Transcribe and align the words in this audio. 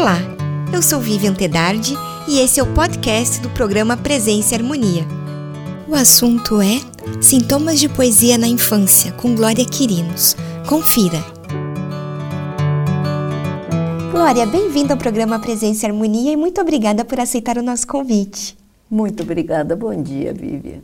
Olá, 0.00 0.16
eu 0.72 0.80
sou 0.80 0.98
Vivian 0.98 1.34
Tedardi 1.34 1.94
e 2.26 2.38
esse 2.38 2.58
é 2.58 2.62
o 2.62 2.72
podcast 2.72 3.38
do 3.42 3.50
programa 3.50 3.98
Presença 3.98 4.54
e 4.54 4.56
Harmonia. 4.56 5.04
O 5.86 5.94
assunto 5.94 6.58
é 6.62 6.80
Sintomas 7.20 7.78
de 7.78 7.86
Poesia 7.86 8.38
na 8.38 8.46
Infância, 8.46 9.12
com 9.12 9.34
Glória 9.34 9.62
Quirinos. 9.62 10.34
Confira! 10.66 11.22
Glória, 14.10 14.46
bem-vinda 14.46 14.94
ao 14.94 14.98
programa 14.98 15.38
Presença 15.38 15.84
e 15.84 15.90
Harmonia 15.90 16.32
e 16.32 16.36
muito 16.36 16.62
obrigada 16.62 17.04
por 17.04 17.20
aceitar 17.20 17.58
o 17.58 17.62
nosso 17.62 17.86
convite. 17.86 18.56
Muito 18.90 19.22
obrigada, 19.22 19.76
bom 19.76 20.02
dia, 20.02 20.32
Vivian. 20.32 20.80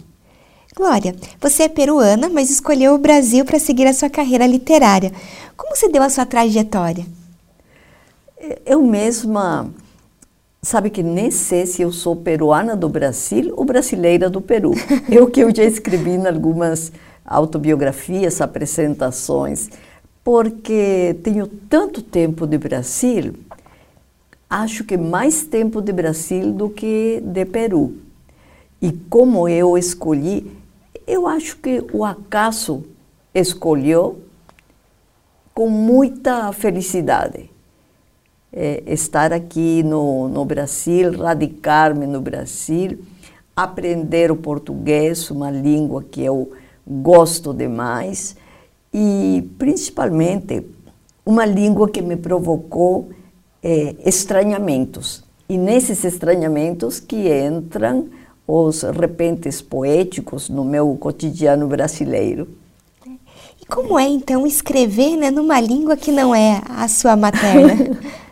Glória, 0.77 1.17
você 1.41 1.63
é 1.63 1.69
peruana, 1.71 2.29
mas 2.29 2.51
escolheu 2.51 2.95
o 2.95 2.99
Brasil 2.99 3.47
para 3.47 3.59
seguir 3.59 3.87
a 3.87 3.95
sua 3.95 4.11
carreira 4.11 4.47
literária. 4.47 5.11
Como 5.57 5.75
se 5.75 5.89
deu 5.89 6.03
a 6.03 6.11
sua 6.11 6.27
trajetória? 6.27 7.07
Eu 8.67 8.83
mesma, 8.83 9.71
sabe 10.61 10.91
que 10.91 11.03
nem 11.03 11.31
sei 11.31 11.65
se 11.65 11.81
eu 11.81 11.91
sou 11.91 12.15
peruana 12.15 12.77
do 12.77 12.87
Brasil 12.87 13.55
ou 13.57 13.65
brasileira 13.65 14.29
do 14.29 14.43
Peru. 14.43 14.73
eu 15.09 15.31
que 15.31 15.41
eu 15.41 15.55
já 15.55 15.65
escrevi 15.65 16.11
em 16.11 16.27
algumas 16.27 16.93
autobiografias, 17.25 18.43
apresentações, 18.43 19.71
porque 20.23 21.17
tenho 21.23 21.47
tanto 21.47 22.03
tempo 22.03 22.47
de 22.47 22.59
Brasil, 22.59 23.35
acho 24.51 24.85
que 24.85 24.99
mais 24.99 25.45
tempo 25.45 25.81
de 25.81 25.93
Brasil 25.93 26.53
do 26.53 26.69
que 26.69 27.23
de 27.25 27.47
Peru. 27.47 27.95
E 28.83 28.93
como 28.93 29.49
eu 29.49 29.79
escolhi, 29.79 30.53
eu 31.07 31.27
acho 31.27 31.57
que 31.57 31.83
o 31.91 32.05
acaso 32.05 32.85
escolheu 33.35 34.21
com 35.55 35.71
muita 35.71 36.53
felicidade 36.53 37.56
é, 38.53 38.83
estar 38.87 39.33
aqui 39.33 39.83
no, 39.83 40.29
no 40.29 40.45
Brasil, 40.45 41.13
radicar-me 41.19 42.07
no 42.07 42.21
Brasil, 42.21 42.99
aprender 43.55 44.31
o 44.31 44.37
português, 44.37 45.31
uma 45.31 45.51
língua 45.51 46.03
que 46.03 46.23
eu 46.23 46.53
gosto 46.87 47.53
demais, 47.53 48.37
e 48.93 49.49
principalmente 49.59 50.67
uma 51.25 51.45
língua 51.45 51.89
que 51.89 52.01
me 52.01 52.17
provocou 52.17 53.11
é, 53.63 53.95
estranhamentos. 54.05 55.25
E 55.49 55.59
nesses 55.59 56.05
estranhamentos 56.05 57.01
que 57.01 57.29
entram 57.29 58.09
os 58.47 58.83
repentes 58.83 59.61
poéticos 59.61 60.49
no 60.49 60.65
meu 60.65 60.97
cotidiano 60.97 61.67
brasileiro. 61.67 62.49
E 63.61 63.67
como 63.69 63.99
é 63.99 64.07
então 64.07 64.47
escrever 64.47 65.17
né, 65.17 65.31
numa 65.31 65.61
língua 65.61 65.97
que 65.97 66.13
não 66.13 66.35
é 66.35 66.63
a 66.69 66.87
sua 66.87 67.17
materna? 67.17 67.99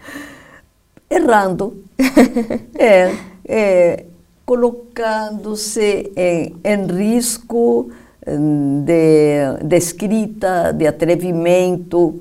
errando, 1.15 1.85
é, 2.75 3.15
é, 3.47 4.05
colocando-se 4.45 6.13
em, 6.17 6.57
em, 6.65 6.87
risco 6.87 7.91
de, 8.27 9.65
de 9.67 9.77
escrita, 9.77 10.73
de 10.73 10.87
atrevimento, 10.87 12.21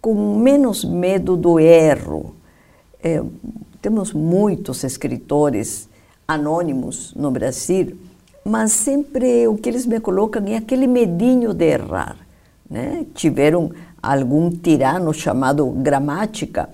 com 0.00 0.38
menos 0.38 0.84
medo 0.84 1.36
do 1.36 1.58
erro. 1.58 2.34
É, 3.02 3.22
temos 3.80 4.12
muitos 4.12 4.84
escritores 4.84 5.88
anônimos 6.26 7.12
no 7.14 7.30
Brasil, 7.30 7.96
mas 8.44 8.72
sempre 8.72 9.46
o 9.46 9.56
que 9.56 9.68
eles 9.68 9.86
me 9.86 10.00
colocam 10.00 10.44
é 10.46 10.56
aquele 10.56 10.86
medinho 10.86 11.54
de 11.54 11.64
errar. 11.64 12.16
Né? 12.68 13.06
Tiveram 13.14 13.70
algum 14.02 14.50
tirano 14.50 15.12
chamado 15.14 15.66
gramática 15.70 16.68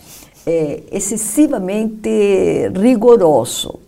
é, 0.47 0.83
excessivamente 0.91 2.69
rigoroso. 2.75 3.81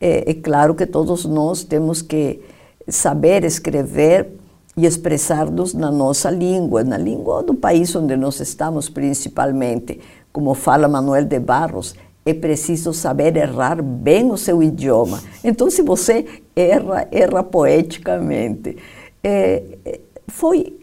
É, 0.00 0.30
é 0.30 0.34
claro 0.34 0.74
que 0.74 0.86
todos 0.86 1.24
nós 1.24 1.64
temos 1.64 2.02
que 2.02 2.40
saber 2.88 3.44
escrever 3.44 4.28
e 4.76 4.86
expressar-nos 4.86 5.72
na 5.72 5.90
nossa 5.90 6.30
língua, 6.30 6.82
na 6.82 6.98
língua 6.98 7.42
do 7.42 7.54
país 7.54 7.94
onde 7.94 8.16
nós 8.16 8.40
estamos 8.40 8.88
principalmente. 8.88 10.00
Como 10.32 10.52
fala 10.54 10.88
Manuel 10.88 11.24
de 11.24 11.38
Barros, 11.38 11.94
é 12.26 12.34
preciso 12.34 12.92
saber 12.92 13.36
errar 13.36 13.82
bem 13.82 14.30
o 14.30 14.36
seu 14.36 14.62
idioma. 14.62 15.22
Então, 15.44 15.70
se 15.70 15.82
você 15.82 16.26
erra, 16.56 17.06
erra 17.12 17.42
poeticamente. 17.42 18.76
É, 19.22 19.62
é 19.84 20.00
foi 20.26 20.76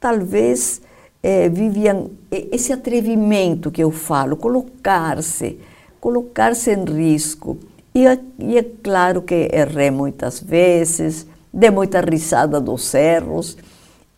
talvez 0.00 0.80
é, 1.22 1.48
Vivian, 1.48 2.06
esse 2.30 2.72
atrevimento 2.72 3.70
que 3.70 3.82
eu 3.82 3.90
falo, 3.90 4.36
colocar-se, 4.36 5.58
colocar-se 6.00 6.72
em 6.72 6.84
risco. 6.84 7.58
E, 7.94 8.04
e, 8.38 8.58
é 8.58 8.62
claro 8.82 9.22
que 9.22 9.48
errei 9.52 9.90
muitas 9.90 10.40
vezes, 10.40 11.26
dei 11.52 11.70
muita 11.70 12.00
risada 12.00 12.60
dos 12.60 12.94
erros 12.94 13.56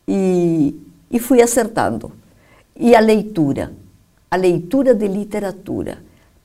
e, 0.07 0.77
e 1.11 1.19
fui 1.19 1.43
acertando. 1.43 2.13
E 2.77 2.95
a 2.95 3.01
leitura, 3.01 3.73
a 4.31 4.37
leitura 4.37 4.95
de 4.95 5.09
literatura, 5.09 5.99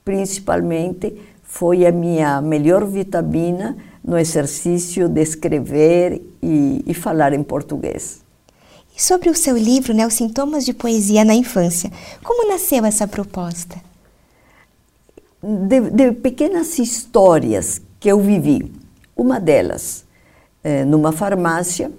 principalmente, 0.04 1.20
foi 1.42 1.86
a 1.86 1.92
minha 1.92 2.40
melhor 2.40 2.84
vitamina 2.84 3.76
no 4.02 4.18
exercício 4.18 5.08
de 5.08 5.22
escrever 5.22 6.22
e, 6.42 6.82
e 6.86 6.94
falar 6.94 7.32
em 7.32 7.42
português. 7.42 8.22
E 8.98 9.02
sobre 9.02 9.30
o 9.30 9.34
seu 9.34 9.56
livro, 9.56 9.94
né, 9.94 10.04
Os 10.04 10.14
Sintomas 10.14 10.64
de 10.64 10.72
Poesia 10.72 11.24
na 11.24 11.32
Infância, 11.32 11.88
como 12.24 12.50
nasceu 12.50 12.84
essa 12.84 13.06
proposta? 13.06 13.76
De, 15.40 15.88
de 15.90 16.10
pequenas 16.10 16.76
histórias 16.80 17.80
que 18.00 18.08
eu 18.08 18.18
vivi. 18.18 18.72
Uma 19.16 19.38
delas, 19.38 20.04
é, 20.64 20.84
numa 20.84 21.12
farmácia, 21.12 21.92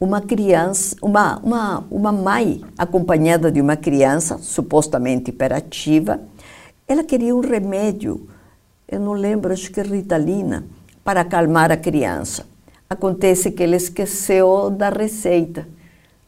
uma 0.00 0.20
criança, 0.20 0.96
uma, 1.00 1.38
uma, 1.38 1.84
uma 1.88 2.10
mãe 2.10 2.60
acompanhada 2.76 3.52
de 3.52 3.60
uma 3.60 3.76
criança 3.76 4.36
supostamente 4.38 5.30
hiperativa, 5.30 6.20
ela 6.88 7.04
queria 7.04 7.36
um 7.36 7.40
remédio, 7.40 8.28
eu 8.88 8.98
não 8.98 9.12
lembro, 9.12 9.52
acho 9.52 9.70
que 9.70 9.80
Ritalina, 9.80 10.66
para 11.04 11.20
acalmar 11.20 11.70
a 11.70 11.76
criança. 11.76 12.44
Acontece 12.90 13.52
que 13.52 13.62
ele 13.62 13.76
esqueceu 13.76 14.70
da 14.70 14.90
receita 14.90 15.68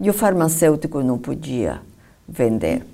e 0.04 0.10
o 0.10 0.12
farmacêutico 0.12 1.02
não 1.02 1.16
podia 1.16 1.80
vender. 2.28 2.84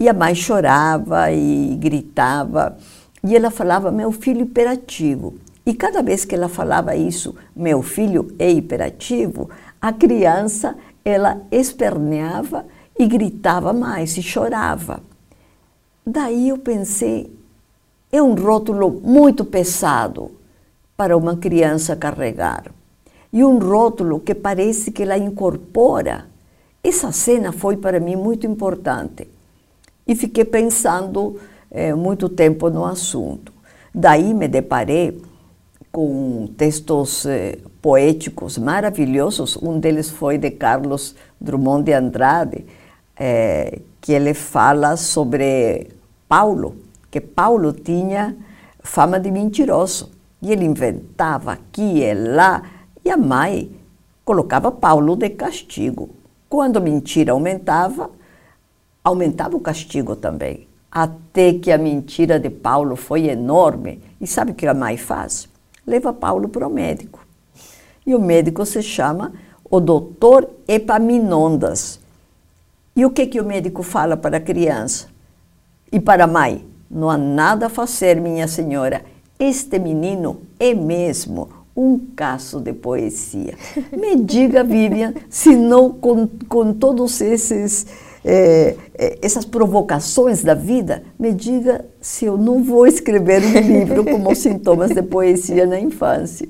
E 0.00 0.08
a 0.08 0.14
mãe 0.14 0.34
chorava 0.34 1.30
e 1.30 1.76
gritava. 1.76 2.78
E 3.22 3.36
ela 3.36 3.50
falava, 3.50 3.92
meu 3.92 4.10
filho 4.10 4.40
hiperativo. 4.40 5.34
E 5.66 5.74
cada 5.74 6.02
vez 6.02 6.24
que 6.24 6.34
ela 6.34 6.48
falava 6.48 6.96
isso, 6.96 7.34
meu 7.54 7.82
filho 7.82 8.34
é 8.38 8.50
hiperativo, 8.50 9.50
a 9.78 9.92
criança, 9.92 10.74
ela 11.04 11.42
esperneava 11.52 12.64
e 12.98 13.06
gritava 13.06 13.74
mais 13.74 14.16
e 14.16 14.22
chorava. 14.22 15.00
Daí 16.06 16.48
eu 16.48 16.56
pensei, 16.56 17.30
é 18.10 18.22
um 18.22 18.32
rótulo 18.32 18.90
muito 18.90 19.44
pesado 19.44 20.30
para 20.96 21.18
uma 21.18 21.36
criança 21.36 21.94
carregar 21.94 22.64
e 23.34 23.42
um 23.42 23.58
rótulo 23.58 24.20
que 24.20 24.32
parece 24.32 24.92
que 24.92 25.02
ela 25.02 25.18
incorpora. 25.18 26.26
Essa 26.84 27.10
cena 27.10 27.50
foi 27.50 27.76
para 27.76 27.98
mim 27.98 28.14
muito 28.14 28.46
importante 28.46 29.26
e 30.06 30.14
fiquei 30.14 30.44
pensando 30.44 31.40
é, 31.68 31.92
muito 31.92 32.28
tempo 32.28 32.70
no 32.70 32.84
assunto. 32.84 33.52
Daí 33.92 34.32
me 34.32 34.46
deparei 34.46 35.20
com 35.90 36.48
textos 36.56 37.26
eh, 37.26 37.58
poéticos 37.80 38.58
maravilhosos. 38.58 39.56
Um 39.56 39.78
deles 39.78 40.10
foi 40.10 40.38
de 40.38 40.50
Carlos 40.50 41.14
Drummond 41.40 41.84
de 41.84 41.92
Andrade, 41.92 42.66
eh, 43.16 43.80
que 44.00 44.12
ele 44.12 44.34
fala 44.34 44.96
sobre 44.96 45.88
Paulo, 46.28 46.74
que 47.12 47.20
Paulo 47.20 47.72
tinha 47.72 48.36
fama 48.80 49.20
de 49.20 49.30
mentiroso. 49.30 50.10
E 50.42 50.50
ele 50.50 50.64
inventava 50.64 51.52
aqui 51.52 52.02
e 52.02 52.12
lá 52.12 52.73
e 53.04 53.10
a 53.10 53.16
mãe 53.16 53.70
colocava 54.24 54.72
Paulo 54.72 55.14
de 55.14 55.28
castigo. 55.30 56.10
Quando 56.48 56.78
a 56.78 56.80
mentira 56.80 57.32
aumentava, 57.32 58.10
aumentava 59.02 59.56
o 59.56 59.60
castigo 59.60 60.16
também. 60.16 60.66
Até 60.90 61.52
que 61.54 61.70
a 61.70 61.76
mentira 61.76 62.38
de 62.38 62.48
Paulo 62.48 62.96
foi 62.96 63.28
enorme. 63.28 64.00
E 64.20 64.26
sabe 64.26 64.52
o 64.52 64.54
que 64.54 64.66
a 64.66 64.72
mãe 64.72 64.96
faz? 64.96 65.48
Leva 65.86 66.12
Paulo 66.12 66.48
para 66.48 66.66
o 66.66 66.70
médico. 66.70 67.26
E 68.06 68.14
o 68.14 68.20
médico 68.20 68.64
se 68.64 68.82
chama 68.82 69.32
o 69.68 69.80
doutor 69.80 70.48
Epaminondas. 70.66 72.00
E 72.96 73.04
o 73.04 73.10
que, 73.10 73.26
que 73.26 73.40
o 73.40 73.44
médico 73.44 73.82
fala 73.82 74.16
para 74.16 74.36
a 74.36 74.40
criança? 74.40 75.08
E 75.90 75.98
para 76.00 76.24
a 76.24 76.28
mãe? 76.28 76.64
Não 76.88 77.10
há 77.10 77.18
nada 77.18 77.66
a 77.66 77.70
fazer, 77.70 78.20
minha 78.20 78.46
senhora. 78.46 79.04
Este 79.38 79.80
menino 79.80 80.42
é 80.60 80.72
mesmo 80.72 81.63
um 81.76 81.98
caso 82.14 82.60
de 82.60 82.72
poesia. 82.72 83.54
Me 83.96 84.16
diga, 84.16 84.62
Vivian, 84.62 85.14
se 85.28 85.56
não 85.56 85.90
com, 85.90 86.28
com 86.48 86.72
todos 86.72 87.20
esses 87.20 87.86
é, 88.26 88.76
é, 88.94 89.18
essas 89.20 89.44
provocações 89.44 90.42
da 90.42 90.54
vida, 90.54 91.02
me 91.18 91.30
diga 91.34 91.84
se 92.00 92.24
eu 92.24 92.38
não 92.38 92.64
vou 92.64 92.86
escrever 92.86 93.44
um 93.44 93.60
livro 93.60 94.02
como 94.02 94.34
sintomas 94.34 94.92
de 94.92 95.02
poesia 95.02 95.66
na 95.66 95.78
infância. 95.78 96.48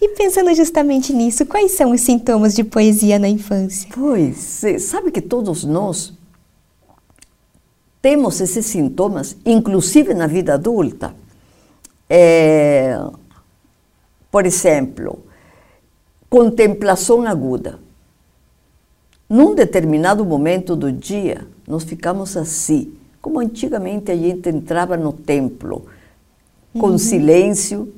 E 0.00 0.08
pensando 0.10 0.54
justamente 0.54 1.12
nisso, 1.12 1.44
quais 1.44 1.72
são 1.72 1.90
os 1.90 2.02
sintomas 2.02 2.54
de 2.54 2.62
poesia 2.62 3.18
na 3.18 3.28
infância? 3.28 3.88
Pois, 3.92 4.62
sabe 4.78 5.10
que 5.10 5.20
todos 5.20 5.64
nós 5.64 6.12
temos 8.00 8.40
esses 8.40 8.64
sintomas, 8.66 9.36
inclusive 9.44 10.14
na 10.14 10.28
vida 10.28 10.54
adulta. 10.54 11.12
É, 12.08 13.00
por 14.36 14.44
exemplo, 14.44 15.24
contemplação 16.28 17.22
aguda. 17.22 17.78
Num 19.26 19.54
determinado 19.54 20.26
momento 20.26 20.76
do 20.76 20.92
dia, 20.92 21.46
nós 21.66 21.84
ficamos 21.84 22.36
assim, 22.36 22.92
como 23.22 23.40
antigamente 23.40 24.12
a 24.12 24.14
gente 24.14 24.46
entrava 24.50 24.94
no 24.94 25.10
templo, 25.10 25.86
com 26.74 26.88
uhum. 26.88 26.98
silêncio, 26.98 27.94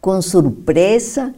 com 0.00 0.22
surpresa 0.22 1.34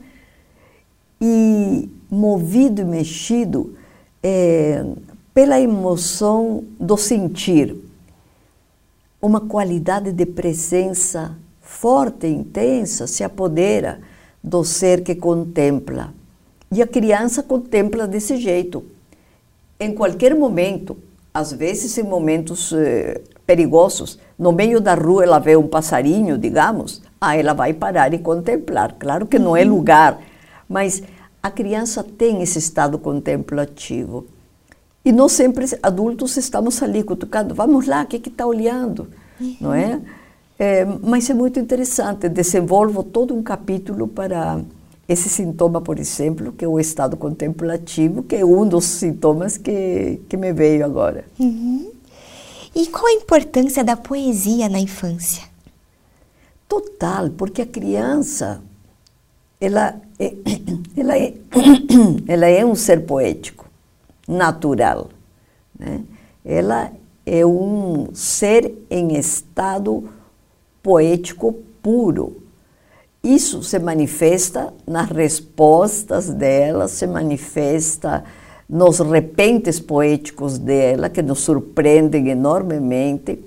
e 1.19 1.89
movido 2.11 2.83
e 2.83 2.85
mexido 2.85 3.79
é, 4.23 4.85
pela 5.33 5.59
emoção 5.59 6.65
do 6.79 6.99
sentir. 6.99 7.75
Uma 9.23 9.41
qualidade 9.41 10.13
de 10.13 10.27
presença 10.27 11.35
forte, 11.77 12.27
intensa, 12.27 13.07
se 13.07 13.23
apodera 13.23 14.01
do 14.43 14.65
ser 14.65 15.03
que 15.03 15.15
contempla. 15.15 16.15
E 16.73 16.81
a 16.83 16.87
criança 16.87 17.43
contempla 17.43 18.07
desse 18.07 18.37
jeito. 18.39 18.85
Em 19.79 19.95
qualquer 19.95 20.35
momento, 20.35 20.97
às 21.35 21.53
vezes 21.53 21.97
em 21.99 22.03
momentos 22.03 22.73
eh, 22.73 23.21
perigosos, 23.47 24.19
no 24.39 24.53
meio 24.53 24.81
da 24.81 24.95
rua 24.95 25.25
ela 25.25 25.39
vê 25.39 25.55
um 25.57 25.69
passarinho, 25.69 26.39
digamos, 26.39 27.03
ah, 27.21 27.37
ela 27.37 27.53
vai 27.53 27.75
parar 27.75 28.13
e 28.15 28.19
contemplar. 28.19 28.97
Claro 28.99 29.27
que 29.27 29.39
não 29.39 29.55
é 29.55 29.63
uhum. 29.63 29.77
lugar, 29.77 30.19
mas 30.67 31.03
a 31.43 31.51
criança 31.51 32.03
tem 32.03 32.43
esse 32.43 32.59
estado 32.59 32.99
contemplativo. 32.99 34.27
E 35.05 35.13
nós 35.13 35.33
sempre, 35.33 35.67
adultos, 35.83 36.37
estamos 36.37 36.83
ali 36.83 37.03
cutucando, 37.05 37.55
vamos 37.55 37.87
lá, 37.87 38.03
o 38.03 38.07
que 38.07 38.17
está 38.17 38.47
olhando? 38.47 39.09
Uhum. 39.39 39.57
Não 39.61 39.75
é? 39.75 40.01
É? 40.59 40.85
Mas 40.85 41.29
é 41.29 41.35
muito 41.35 41.59
interessante, 41.61 42.29
desenvolvo 42.29 43.03
todo 43.03 43.35
um 43.35 43.43
capítulo 43.43 44.09
para 44.09 44.61
esse 45.09 45.29
sintoma, 45.29 45.81
por 45.81 45.99
exemplo, 45.99 46.53
que 46.53 46.65
é 46.65 46.69
o 46.69 46.81
estado 46.81 47.17
contemplativo, 47.17 48.23
que 48.23 48.37
é 48.37 48.45
um 48.45 48.67
dos 48.67 48.85
sintomas 48.85 49.57
que, 49.57 50.21
que 50.29 50.37
me 50.37 50.53
veio 50.53 50.85
agora. 50.85 51.25
Uhum. 51.39 51.93
E 52.75 52.87
qual 52.89 53.07
a 53.07 53.13
importância 53.13 53.85
da 53.85 53.97
poesia 53.97 54.69
na 54.69 54.81
infância? 54.81 55.45
Total, 56.69 57.31
porque 57.31 57.63
a 57.63 57.67
criança, 57.67 58.61
ela 59.61 59.95
é, 60.19 60.35
ela 60.97 61.17
é, 61.17 61.35
ela 62.27 62.47
é 62.47 62.65
um 62.65 62.75
ser 62.75 63.07
poético, 63.07 63.67
natural. 64.27 65.09
Né? 65.79 66.03
Ela 66.45 66.91
é 67.25 67.47
um 67.47 68.09
ser 68.13 68.75
em 68.91 69.17
estado 69.17 70.09
poético 70.87 71.53
puro 71.83 72.47
isso 73.27 73.61
se 73.61 73.77
manifesta 73.81 74.73
nas 74.87 75.11
respostas 75.11 76.29
dela, 76.29 76.87
se 76.87 77.09
manifesta 77.09 78.23
nos 78.71 79.01
repentes 79.01 79.81
poéticos 79.81 80.59
dela, 80.59 81.11
que 81.11 81.21
nos 81.23 81.41
surpreendem 81.41 82.29
enormemente. 82.29 83.45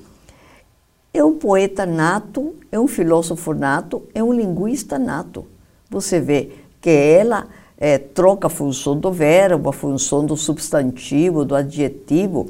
É 1.13 1.23
um 1.23 1.37
poeta 1.37 1.85
nato, 1.85 2.55
é 2.69 2.77
um 2.77 2.87
filósofo 2.87 3.53
nato, 3.53 4.03
é 4.13 4.21
um 4.21 4.33
linguista 4.33 4.99
nato. 4.99 5.45
Você 5.89 6.19
vê 6.19 6.51
que 6.81 6.89
ela 6.89 7.47
é, 7.77 7.97
troca 7.97 8.47
a 8.47 8.49
função 8.49 8.99
do 8.99 9.13
verbo, 9.13 9.69
a 9.69 9.73
função 9.73 10.25
do 10.25 10.35
substantivo, 10.35 11.45
do 11.45 11.55
adjetivo, 11.55 12.49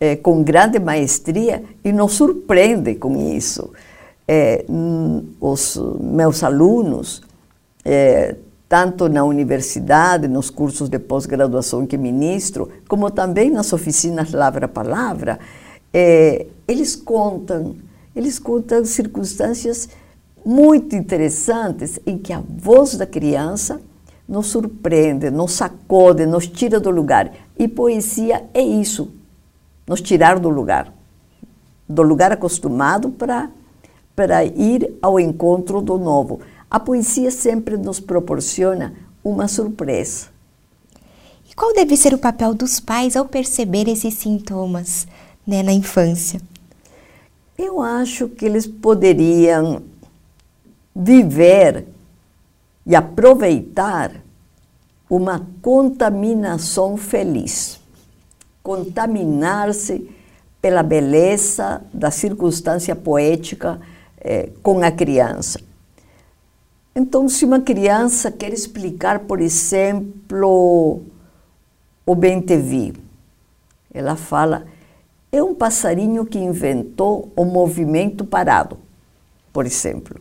é, 0.00 0.16
com 0.16 0.42
grande 0.42 0.78
maestria 0.78 1.62
e 1.84 1.92
nos 1.92 2.14
surpreende 2.14 2.94
com 2.94 3.14
isso 3.36 3.70
é, 4.34 4.64
os 5.38 5.78
meus 6.00 6.42
alunos, 6.42 7.20
é, 7.84 8.34
tanto 8.66 9.06
na 9.06 9.22
universidade, 9.22 10.26
nos 10.26 10.48
cursos 10.48 10.88
de 10.88 10.98
pós-graduação 10.98 11.86
que 11.86 11.98
ministro, 11.98 12.70
como 12.88 13.10
também 13.10 13.50
nas 13.50 13.74
oficinas 13.74 14.32
Lavra 14.32 14.66
Palavra, 14.66 15.38
é, 15.92 16.46
eles 16.66 16.96
contam, 16.96 17.76
eles 18.16 18.38
contam 18.38 18.82
circunstâncias 18.86 19.90
muito 20.42 20.96
interessantes 20.96 22.00
em 22.06 22.16
que 22.16 22.32
a 22.32 22.42
voz 22.48 22.96
da 22.96 23.04
criança 23.04 23.82
nos 24.26 24.46
surpreende, 24.46 25.30
nos 25.30 25.52
sacode, 25.52 26.24
nos 26.24 26.46
tira 26.48 26.80
do 26.80 26.88
lugar. 26.88 27.30
E 27.58 27.68
poesia 27.68 28.44
é 28.54 28.62
isso, 28.62 29.12
nos 29.86 30.00
tirar 30.00 30.38
do 30.38 30.48
lugar, 30.48 30.90
do 31.86 32.00
lugar 32.00 32.32
acostumado 32.32 33.10
para 33.10 33.50
para 34.14 34.44
ir 34.44 34.94
ao 35.00 35.18
encontro 35.18 35.80
do 35.80 35.98
novo. 35.98 36.40
A 36.70 36.80
poesia 36.80 37.30
sempre 37.30 37.76
nos 37.76 38.00
proporciona 38.00 38.94
uma 39.22 39.48
surpresa. 39.48 40.26
E 41.50 41.54
qual 41.54 41.74
deve 41.74 41.96
ser 41.96 42.14
o 42.14 42.18
papel 42.18 42.54
dos 42.54 42.80
pais 42.80 43.16
ao 43.16 43.26
perceber 43.26 43.88
esses 43.88 44.14
sintomas 44.14 45.06
né, 45.46 45.62
na 45.62 45.72
infância? 45.72 46.40
Eu 47.58 47.80
acho 47.80 48.28
que 48.28 48.44
eles 48.44 48.66
poderiam 48.66 49.82
viver 50.94 51.86
e 52.86 52.96
aproveitar 52.96 54.12
uma 55.08 55.46
contaminação 55.60 56.96
feliz. 56.96 57.78
Contaminar-se 58.62 60.08
pela 60.60 60.82
beleza 60.82 61.82
da 61.92 62.10
circunstância 62.10 62.96
poética 62.96 63.80
é, 64.22 64.48
com 64.62 64.82
a 64.82 64.90
criança. 64.90 65.60
Então, 66.94 67.28
se 67.28 67.44
uma 67.44 67.60
criança 67.60 68.30
quer 68.30 68.52
explicar, 68.52 69.20
por 69.20 69.40
exemplo, 69.40 71.02
o 72.06 72.14
bem-te-vi, 72.14 72.92
ela 73.92 74.14
fala, 74.14 74.66
é 75.30 75.42
um 75.42 75.54
passarinho 75.54 76.24
que 76.26 76.38
inventou 76.38 77.32
o 77.34 77.44
movimento 77.44 78.24
parado, 78.24 78.78
por 79.52 79.66
exemplo. 79.66 80.20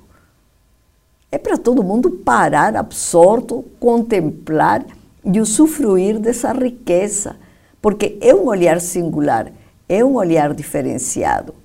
É 1.31 1.37
para 1.37 1.57
todo 1.57 1.83
mundo 1.83 2.09
parar 2.09 2.75
absorto, 2.75 3.63
contemplar 3.79 4.85
e 5.23 5.39
usufruir 5.39 6.19
dessa 6.19 6.51
riqueza, 6.53 7.35
porque 7.81 8.17
é 8.21 8.33
um 8.33 8.47
olhar 8.47 8.79
singular, 8.81 9.51
é 9.87 10.03
um 10.03 10.15
olhar 10.15 10.53
diferenciado. 10.53 11.60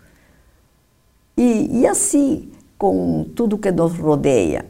E, 1.36 1.80
e 1.80 1.86
assim, 1.86 2.50
com 2.78 3.26
tudo 3.34 3.58
que 3.58 3.70
nos 3.70 3.96
rodeia. 3.98 4.66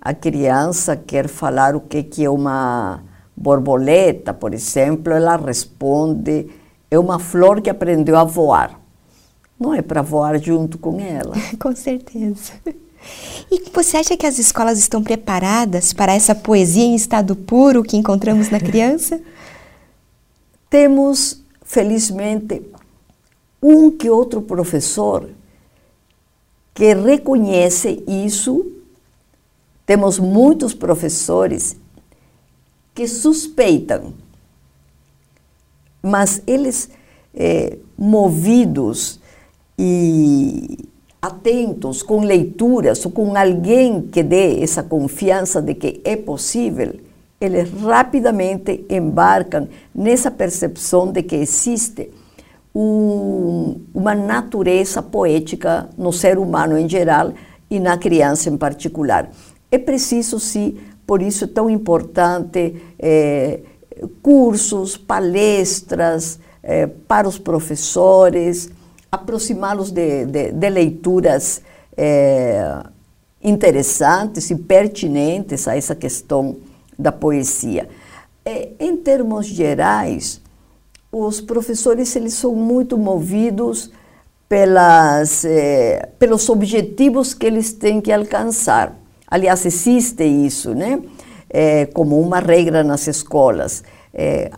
A 0.00 0.12
criança 0.12 0.96
quer 0.96 1.28
falar 1.28 1.74
o 1.74 1.80
que, 1.80 2.02
que 2.02 2.24
é 2.24 2.30
uma 2.30 3.02
borboleta, 3.36 4.32
por 4.34 4.52
exemplo, 4.54 5.12
ela 5.12 5.36
responde: 5.36 6.48
é 6.90 6.98
uma 6.98 7.18
flor 7.18 7.60
que 7.60 7.70
aprendeu 7.70 8.16
a 8.16 8.24
voar. 8.24 8.80
Não 9.58 9.72
é 9.72 9.82
para 9.82 10.02
voar 10.02 10.38
junto 10.38 10.78
com 10.78 11.00
ela. 11.00 11.34
com 11.58 11.74
certeza. 11.74 12.52
E 13.50 13.70
você 13.72 13.96
acha 13.96 14.16
que 14.16 14.26
as 14.26 14.38
escolas 14.38 14.78
estão 14.78 15.02
preparadas 15.02 15.92
para 15.92 16.12
essa 16.14 16.34
poesia 16.34 16.84
em 16.84 16.94
estado 16.94 17.36
puro 17.36 17.82
que 17.82 17.96
encontramos 17.96 18.50
na 18.50 18.58
criança? 18.60 19.20
Temos, 20.70 21.42
felizmente, 21.62 22.62
um 23.62 23.90
que 23.90 24.10
outro 24.10 24.42
professor 24.42 25.28
que 26.74 26.92
reconhece 26.92 28.02
isso. 28.06 28.72
Temos 29.86 30.18
muitos 30.18 30.74
professores 30.74 31.76
que 32.94 33.06
suspeitam, 33.06 34.12
mas 36.02 36.42
eles, 36.46 36.90
é, 37.34 37.78
movidos 37.96 39.20
e 39.78 40.88
atentos 41.20 42.02
com 42.02 42.20
leituras 42.20 43.04
ou 43.04 43.10
com 43.10 43.36
alguém 43.36 44.02
que 44.02 44.22
dê 44.22 44.62
essa 44.62 44.82
confiança 44.82 45.60
de 45.62 45.74
que 45.74 46.00
é 46.04 46.16
possível, 46.16 46.94
eles 47.40 47.70
rapidamente 47.82 48.84
embarcam 48.88 49.68
nessa 49.94 50.30
percepção 50.30 51.10
de 51.10 51.22
que 51.22 51.36
existe 51.36 52.10
um, 52.74 53.80
uma 53.94 54.14
natureza 54.14 55.00
poética 55.00 55.88
no 55.96 56.12
ser 56.12 56.38
humano 56.38 56.76
em 56.76 56.88
geral 56.88 57.32
e 57.70 57.78
na 57.78 57.96
criança 57.96 58.50
em 58.50 58.56
particular. 58.56 59.30
É 59.70 59.78
preciso, 59.78 60.40
sim, 60.40 60.78
por 61.06 61.22
isso 61.22 61.44
é 61.44 61.46
tão 61.46 61.70
importante 61.70 62.82
é, 62.98 63.60
cursos, 64.22 64.96
palestras, 64.96 66.38
é, 66.62 66.86
para 66.86 67.28
os 67.28 67.38
professores, 67.38 68.70
aproximá-los 69.10 69.90
de, 69.90 70.26
de, 70.26 70.52
de, 70.52 70.70
leituras 70.70 71.62
é, 71.96 72.82
interessantes 73.42 74.50
e 74.50 74.56
pertinentes 74.56 75.68
a 75.68 75.76
essa 75.76 75.94
questão 75.94 76.56
da 76.98 77.12
poesia. 77.12 77.88
Em 78.78 78.96
termos 78.96 79.46
gerais, 79.46 80.40
os 81.14 81.40
professores 81.40 82.14
eles 82.16 82.34
são 82.34 82.54
muito 82.56 82.98
movidos 82.98 83.92
pelas, 84.48 85.44
eh, 85.44 86.08
pelos 86.18 86.48
objetivos 86.48 87.32
que 87.32 87.46
eles 87.46 87.72
têm 87.72 88.00
que 88.00 88.10
alcançar. 88.10 88.98
Aliás, 89.28 89.64
existe 89.64 90.24
isso, 90.24 90.74
né? 90.74 91.00
É, 91.48 91.86
como 91.86 92.20
uma 92.20 92.40
regra 92.40 92.82
nas 92.82 93.06
escolas. 93.06 93.84
É, 94.12 94.50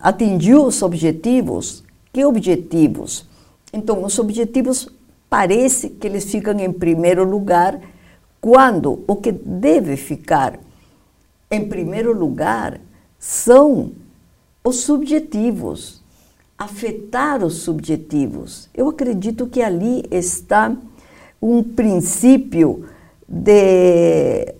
atingiu 0.00 0.64
os 0.64 0.82
objetivos? 0.82 1.84
Que 2.12 2.24
objetivos? 2.24 3.28
Então, 3.72 4.04
os 4.04 4.18
objetivos 4.18 4.88
parece 5.28 5.90
que 5.90 6.06
eles 6.08 6.24
ficam 6.24 6.58
em 6.58 6.72
primeiro 6.72 7.22
lugar 7.24 7.80
quando 8.40 9.04
o 9.06 9.16
que 9.16 9.30
deve 9.30 9.96
ficar 9.96 10.58
em 11.50 11.68
primeiro 11.68 12.12
lugar 12.12 12.80
são 13.18 13.92
os 14.62 14.80
subjetivos, 14.80 16.02
afetar 16.56 17.42
os 17.42 17.54
subjetivos. 17.54 18.68
Eu 18.74 18.88
acredito 18.88 19.46
que 19.46 19.62
ali 19.62 20.04
está 20.10 20.76
um 21.40 21.62
princípio 21.62 22.84
de, 23.26 24.54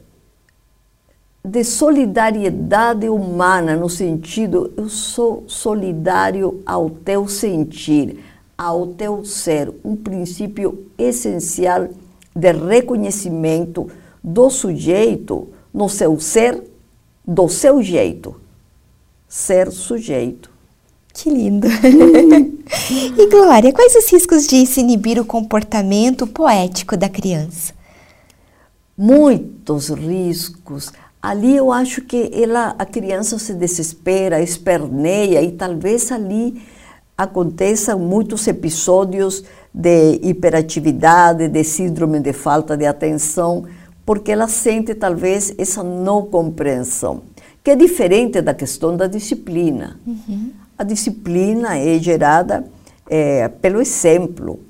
de 1.45 1.64
solidariedade 1.64 3.09
humana, 3.09 3.76
no 3.76 3.90
sentido, 3.90 4.73
eu 4.76 4.88
sou 4.88 5.45
solidário 5.47 6.62
ao 6.64 6.88
teu 6.88 7.28
sentir, 7.28 8.25
ao 8.57 8.87
teu 8.87 9.25
ser, 9.25 9.71
um 9.85 9.95
princípio 9.95 10.87
essencial 10.97 11.88
de 12.35 12.52
reconhecimento 12.52 13.90
do 14.25 14.49
sujeito 14.49 15.49
no 15.75 15.88
seu 15.88 16.19
ser, 16.19 16.62
do 17.26 17.49
seu 17.49 17.83
jeito 17.83 18.39
ser 19.31 19.71
sujeito. 19.71 20.51
Que 21.15 21.31
lindo! 21.31 21.69
e 23.17 23.27
Glória, 23.31 23.73
quais 23.73 23.95
os 23.95 24.11
riscos 24.11 24.49
de 24.49 24.67
se 24.67 24.81
inibir 24.81 25.21
o 25.21 25.25
comportamento 25.25 26.27
poético 26.27 26.97
da 26.97 27.09
criança? 27.09 27.73
Muitos 28.99 29.89
riscos. 29.89 30.93
Ali 31.23 31.57
eu 31.57 31.71
acho 31.71 32.03
que 32.03 32.31
ela, 32.35 32.75
a 32.77 32.85
criança 32.85 33.39
se 33.39 33.55
desespera, 33.55 34.43
esperneia 34.43 35.41
e 35.43 35.53
talvez 35.53 36.11
ali 36.11 36.63
aconteçam 37.17 37.99
muitos 37.99 38.49
episódios 38.49 39.45
de 39.73 40.19
hiperatividade, 40.23 41.47
de 41.47 41.63
síndrome 41.63 42.19
de 42.19 42.33
falta 42.33 42.77
de 42.77 42.87
atenção, 42.87 43.65
porque 44.05 44.33
ela 44.33 44.49
sente 44.49 44.95
talvez 44.95 45.55
essa 45.59 45.83
não 45.83 46.27
compreensão 46.27 47.23
que 47.62 47.71
é 47.71 47.76
diferente 47.76 48.40
da 48.40 48.55
questão 48.55 48.97
da 48.97 49.07
disciplina. 49.07 50.00
Uhum. 50.07 50.52
A 50.79 50.85
disciplina 50.85 51.76
é 51.76 51.99
gerada 51.99 52.64
é, 53.09 53.49
pelo 53.49 53.81
exemplo. 53.81 54.61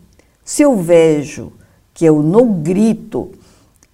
Se 0.44 0.62
eu 0.62 0.76
vejo 0.76 1.52
que 1.94 2.04
eu 2.04 2.23
não 2.23 2.61
grito 2.62 3.30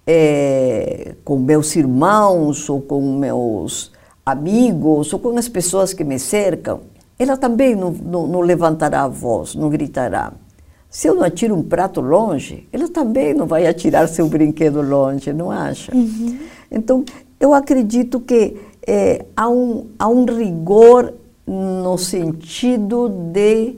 é, 0.05 1.15
com 1.23 1.37
meus 1.37 1.75
irmãos 1.75 2.69
ou 2.69 2.81
com 2.81 3.17
meus 3.17 3.91
amigos 4.25 5.13
ou 5.13 5.19
com 5.19 5.37
as 5.37 5.47
pessoas 5.47 5.93
que 5.93 6.03
me 6.03 6.17
cercam, 6.17 6.81
ela 7.19 7.37
também 7.37 7.75
não, 7.75 7.91
não, 7.91 8.27
não 8.27 8.41
levantará 8.41 9.03
a 9.03 9.07
voz, 9.07 9.53
não 9.55 9.69
gritará. 9.69 10.33
Se 10.89 11.07
eu 11.07 11.15
não 11.15 11.23
atiro 11.23 11.55
um 11.55 11.63
prato 11.63 11.99
longe, 11.99 12.67
ela 12.71 12.87
também 12.87 13.33
não 13.33 13.45
vai 13.45 13.67
atirar 13.67 14.07
seu 14.07 14.27
brinquedo 14.29 14.81
longe, 14.81 15.33
não 15.33 15.51
acha? 15.51 15.93
Uhum. 15.93 16.39
Então, 16.71 17.03
eu 17.39 17.53
acredito 17.53 18.19
que 18.19 18.57
é, 18.87 19.25
há, 19.35 19.49
um, 19.49 19.89
há 19.99 20.07
um 20.07 20.23
rigor 20.23 21.13
no 21.45 21.97
sentido 21.97 23.09
de, 23.09 23.75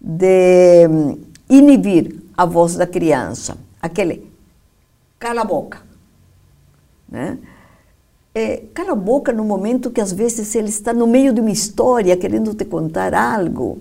de 0.00 0.88
hum, 0.90 1.18
inibir 1.48 2.20
a 2.36 2.44
voz 2.44 2.74
da 2.74 2.86
criança, 2.86 3.56
aquele 3.80 4.28
cala 5.18 5.42
a 5.42 5.44
boca. 5.44 5.80
Né? 7.08 7.38
É, 8.34 8.64
cala 8.74 8.92
a 8.92 8.96
boca 8.96 9.32
no 9.32 9.44
momento 9.44 9.90
que 9.90 10.00
às 10.00 10.12
vezes 10.12 10.52
ele 10.56 10.68
está 10.68 10.92
no 10.92 11.06
meio 11.06 11.32
de 11.32 11.40
uma 11.40 11.50
história 11.50 12.16
querendo 12.16 12.52
te 12.54 12.64
contar 12.64 13.14
algo, 13.14 13.80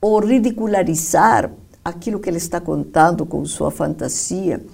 ou 0.00 0.20
ridicularizar 0.20 1.50
aquilo 1.84 2.20
que 2.20 2.28
ele 2.28 2.36
está 2.36 2.60
contando 2.60 3.26
com 3.26 3.44
sua 3.44 3.70
fantasia, 3.70 4.64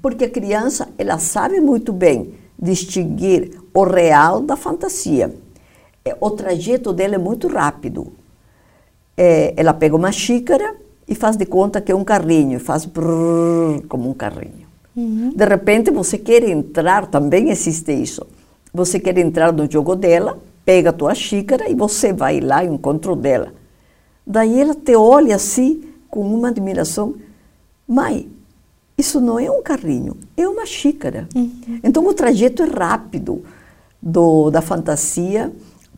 porque 0.00 0.24
a 0.24 0.30
criança 0.30 0.88
ela 0.98 1.18
sabe 1.18 1.60
muito 1.60 1.92
bem 1.92 2.34
distinguir 2.58 3.58
o 3.72 3.84
real 3.84 4.40
da 4.40 4.56
fantasia. 4.56 5.34
É, 6.04 6.16
o 6.20 6.30
trajeto 6.30 6.92
dela 6.92 7.16
é 7.16 7.18
muito 7.18 7.48
rápido. 7.48 8.12
É, 9.16 9.54
ela 9.56 9.74
pega 9.74 9.96
uma 9.96 10.12
xícara 10.12 10.74
e 11.08 11.14
faz 11.14 11.36
de 11.36 11.46
conta 11.46 11.80
que 11.80 11.92
é 11.92 11.94
um 11.94 12.04
carrinho, 12.04 12.58
faz 12.60 12.84
brrr, 12.84 13.82
como 13.88 14.10
um 14.10 14.14
carrinho. 14.14 14.66
Uhum. 14.94 15.32
De 15.34 15.44
repente 15.44 15.90
você 15.90 16.16
quer 16.16 16.44
entrar, 16.44 17.06
também 17.06 17.50
existe 17.50 17.92
isso. 17.92 18.26
Você 18.72 18.98
quer 18.98 19.16
entrar 19.18 19.52
no 19.52 19.70
jogo 19.70 19.94
dela, 19.94 20.38
pega 20.64 20.90
a 20.90 20.92
tua 20.92 21.14
xícara 21.14 21.68
e 21.68 21.74
você 21.74 22.12
vai 22.12 22.40
lá 22.40 22.60
ao 22.60 22.66
encontro 22.66 23.14
dela. 23.14 23.52
Daí 24.26 24.60
ela 24.60 24.74
te 24.74 24.96
olha 24.96 25.36
assim, 25.36 25.84
com 26.08 26.20
uma 26.20 26.48
admiração. 26.48 27.14
Mãe, 27.86 28.28
isso 28.98 29.20
não 29.20 29.38
é 29.38 29.50
um 29.50 29.62
carrinho, 29.62 30.16
é 30.36 30.48
uma 30.48 30.64
xícara. 30.64 31.28
Uhum. 31.34 31.80
Então 31.82 32.06
o 32.06 32.14
trajeto 32.14 32.62
é 32.62 32.66
rápido 32.66 33.44
do, 34.00 34.50
da 34.50 34.62
fantasia 34.62 35.52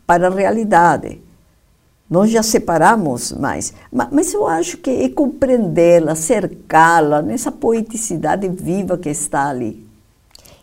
para 0.05 0.27
a 0.27 0.29
realidade. 0.29 1.21
Nós 2.09 2.31
já 2.31 2.41
separamos 2.41 3.31
mais, 3.31 3.73
mas 3.91 4.33
eu 4.33 4.47
acho 4.47 4.77
que 4.77 4.89
é 4.89 5.09
compreendê-la, 5.09 6.15
cercá-la 6.15 7.21
nessa 7.21 7.51
poeticidade 7.51 8.49
viva 8.49 8.97
que 8.97 9.09
está 9.09 9.47
ali. 9.47 9.87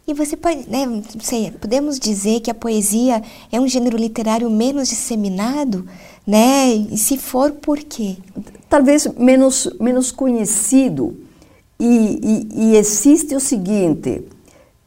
E 0.08 0.12
você 0.12 0.36
pode, 0.36 0.68
né, 0.68 1.02
sei, 1.20 1.52
podemos 1.52 1.98
dizer 1.98 2.40
que 2.40 2.50
a 2.50 2.54
poesia 2.54 3.22
é 3.50 3.60
um 3.60 3.66
gênero 3.66 3.96
literário 3.96 4.50
menos 4.50 4.88
disseminado, 4.88 5.86
né? 6.26 6.68
E 6.74 6.96
se 6.96 7.16
for, 7.16 7.52
por 7.52 7.78
quê? 7.78 8.16
Talvez 8.68 9.06
menos, 9.16 9.68
menos 9.80 10.12
conhecido 10.12 11.25
e, 11.78 12.20
e, 12.22 12.70
e 12.70 12.76
existe 12.76 13.34
o 13.34 13.40
seguinte: 13.40 14.26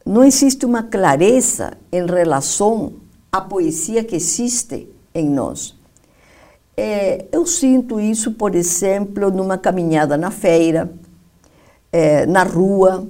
não 0.04 0.24
existe 0.24 0.66
uma 0.66 0.82
clareza 0.82 1.72
em 1.92 2.04
relação 2.06 2.94
à 3.30 3.40
poesia 3.40 4.02
que 4.02 4.16
existe 4.16 4.88
em 5.14 5.28
nós. 5.28 5.78
É, 6.76 7.26
eu 7.30 7.44
sinto 7.44 8.00
isso, 8.00 8.32
por 8.32 8.54
exemplo, 8.54 9.30
numa 9.30 9.58
caminhada 9.58 10.16
na 10.16 10.30
feira, 10.30 10.90
é, 11.92 12.24
na 12.26 12.42
rua, 12.42 13.06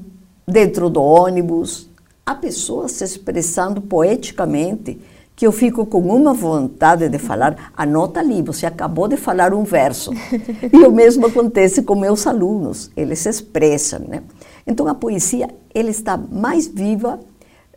dentro 0.47 0.91
do 0.91 1.03
ônibus. 1.03 1.89
Há 2.27 2.35
pessoas 2.35 2.93
se 2.93 3.05
expressando 3.05 3.81
poeticamente 3.81 5.01
que 5.41 5.47
eu 5.47 5.53
fico 5.53 5.87
com 5.87 6.01
uma 6.01 6.35
vontade 6.35 7.09
de 7.09 7.19
falar, 7.19 7.73
anota 7.75 8.21
ali, 8.21 8.43
você 8.43 8.67
acabou 8.67 9.09
de 9.09 9.17
falar 9.17 9.55
um 9.55 9.65
verso. 9.65 10.11
e 10.71 10.77
o 10.85 10.93
mesmo 10.93 11.25
acontece 11.25 11.81
com 11.83 11.95
meus 11.95 12.27
alunos, 12.27 12.91
eles 12.95 13.21
se 13.21 13.31
expressam, 13.31 14.01
né? 14.01 14.23
Então 14.67 14.87
a 14.87 14.95
poesia, 14.95 15.49
ela 15.75 15.89
está 15.89 16.19
mais 16.19 16.67
viva 16.67 17.19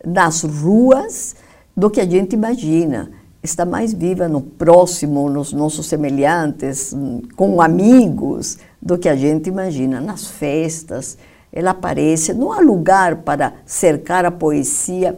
nas 0.05 0.43
ruas 0.43 1.37
do 1.73 1.89
que 1.89 2.01
a 2.01 2.05
gente 2.05 2.33
imagina. 2.33 3.11
Está 3.41 3.63
mais 3.63 3.93
viva 3.93 4.27
no 4.27 4.41
próximo, 4.41 5.29
nos 5.29 5.53
nossos 5.53 5.85
semelhantes, 5.85 6.93
com 7.37 7.61
amigos, 7.61 8.57
do 8.81 8.97
que 8.97 9.07
a 9.07 9.15
gente 9.15 9.47
imagina. 9.47 10.01
Nas 10.01 10.27
festas, 10.27 11.17
ela 11.49 11.71
aparece. 11.71 12.33
Não 12.33 12.51
há 12.51 12.59
lugar 12.59 13.21
para 13.21 13.53
cercar 13.65 14.25
a 14.25 14.31
poesia 14.31 15.17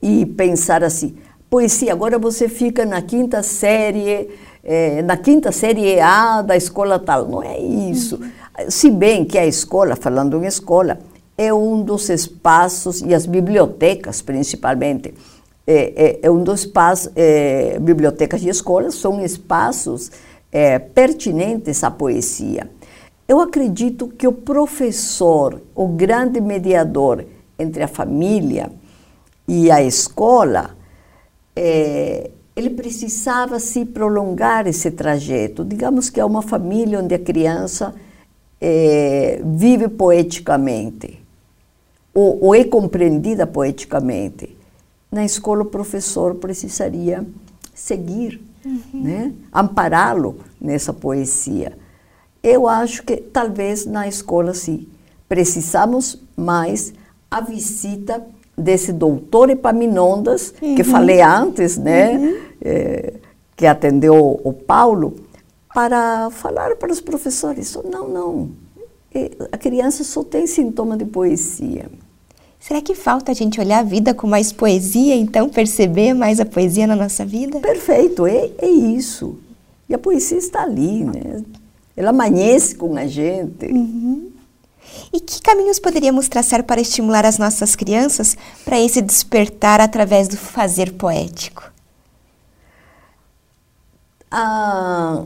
e 0.00 0.24
pensar 0.24 0.84
assim, 0.84 1.16
poesia, 1.50 1.92
agora 1.92 2.16
você 2.16 2.48
fica 2.48 2.86
na 2.86 3.02
quinta 3.02 3.42
série, 3.42 4.30
é, 4.62 5.02
na 5.02 5.16
quinta 5.16 5.50
série 5.50 6.00
A 6.00 6.40
da 6.42 6.56
escola 6.56 6.98
tal. 6.98 7.26
Não 7.28 7.42
é 7.42 7.58
isso. 7.58 8.16
Uhum. 8.16 8.70
Se 8.70 8.88
bem 8.88 9.24
que 9.24 9.36
a 9.36 9.44
escola, 9.44 9.96
falando 9.96 10.42
em 10.42 10.46
escola, 10.46 11.00
é 11.36 11.52
um 11.52 11.82
dos 11.82 12.08
espaços, 12.08 13.02
e 13.02 13.12
as 13.12 13.26
bibliotecas 13.26 14.22
principalmente, 14.22 15.12
é, 15.66 15.92
é, 15.96 16.20
é 16.22 16.30
um 16.30 16.42
dos 16.42 16.60
espaços, 16.60 17.10
é, 17.16 17.78
bibliotecas 17.80 18.42
e 18.42 18.48
escolas 18.48 18.94
são 18.94 19.22
espaços 19.24 20.10
é, 20.52 20.78
pertinentes 20.78 21.82
à 21.82 21.90
poesia. 21.90 22.70
Eu 23.26 23.40
acredito 23.40 24.08
que 24.08 24.26
o 24.26 24.32
professor, 24.32 25.60
o 25.74 25.86
grande 25.88 26.40
mediador 26.40 27.24
entre 27.58 27.82
a 27.82 27.88
família 27.88 28.70
e 29.46 29.70
a 29.70 29.82
escola, 29.82 30.76
é, 31.54 32.30
ele 32.54 32.70
precisava 32.70 33.58
se 33.58 33.84
prolongar 33.84 34.66
esse 34.66 34.90
trajeto. 34.90 35.64
Digamos 35.64 36.10
que 36.10 36.20
é 36.20 36.24
uma 36.24 36.42
família 36.42 37.00
onde 37.00 37.14
a 37.14 37.18
criança 37.18 37.94
é, 38.60 39.40
vive 39.44 39.88
poeticamente, 39.88 41.18
ou, 42.12 42.44
ou 42.44 42.54
é 42.54 42.64
compreendida 42.64 43.46
poeticamente. 43.46 44.56
Na 45.10 45.24
escola, 45.24 45.62
o 45.62 45.66
professor 45.66 46.36
precisaria 46.36 47.26
seguir, 47.74 48.40
uhum. 48.64 48.80
né? 49.02 49.32
ampará-lo 49.52 50.38
nessa 50.60 50.92
poesia. 50.92 51.76
Eu 52.42 52.68
acho 52.68 53.02
que 53.02 53.16
talvez 53.16 53.86
na 53.86 54.06
escola, 54.06 54.54
sim, 54.54 54.86
precisamos 55.28 56.22
mais 56.36 56.92
a 57.30 57.40
visita 57.40 58.24
desse 58.56 58.92
doutor 58.92 59.50
Epaminondas, 59.50 60.54
uhum. 60.60 60.74
que 60.74 60.84
falei 60.84 61.22
antes, 61.22 61.78
né? 61.78 62.12
Uhum. 62.16 62.36
É, 62.62 63.12
que 63.56 63.66
atendeu 63.66 64.40
o 64.42 64.52
Paulo, 64.52 65.16
para 65.74 66.30
falar 66.30 66.76
para 66.76 66.92
os 66.92 67.00
professores: 67.00 67.76
não, 67.90 68.08
não, 68.08 68.50
é, 69.14 69.30
a 69.52 69.58
criança 69.58 70.04
só 70.04 70.22
tem 70.22 70.46
sintoma 70.46 70.96
de 70.96 71.04
poesia. 71.04 71.90
Será 72.58 72.82
que 72.82 72.94
falta 72.94 73.32
a 73.32 73.34
gente 73.34 73.58
olhar 73.58 73.78
a 73.78 73.82
vida 73.82 74.12
com 74.12 74.26
mais 74.26 74.52
poesia, 74.52 75.14
então 75.14 75.48
perceber 75.48 76.12
mais 76.12 76.40
a 76.40 76.44
poesia 76.44 76.86
na 76.86 76.94
nossa 76.94 77.24
vida? 77.24 77.58
Perfeito, 77.58 78.26
é, 78.26 78.50
é 78.58 78.68
isso. 78.68 79.38
E 79.88 79.94
a 79.94 79.98
poesia 79.98 80.36
está 80.36 80.62
ali, 80.62 81.04
né? 81.04 81.42
Ela 81.96 82.10
amanhece 82.10 82.74
com 82.74 82.96
a 82.96 83.06
gente. 83.06 83.66
Uhum. 83.66 84.29
E 85.12 85.20
que 85.20 85.40
caminhos 85.42 85.78
poderíamos 85.78 86.28
traçar 86.28 86.62
para 86.62 86.80
estimular 86.80 87.26
as 87.26 87.38
nossas 87.38 87.74
crianças 87.74 88.36
para 88.64 88.80
esse 88.80 89.00
despertar 89.00 89.80
através 89.80 90.28
do 90.28 90.36
fazer 90.36 90.92
poético? 90.92 91.70
A, 94.30 95.24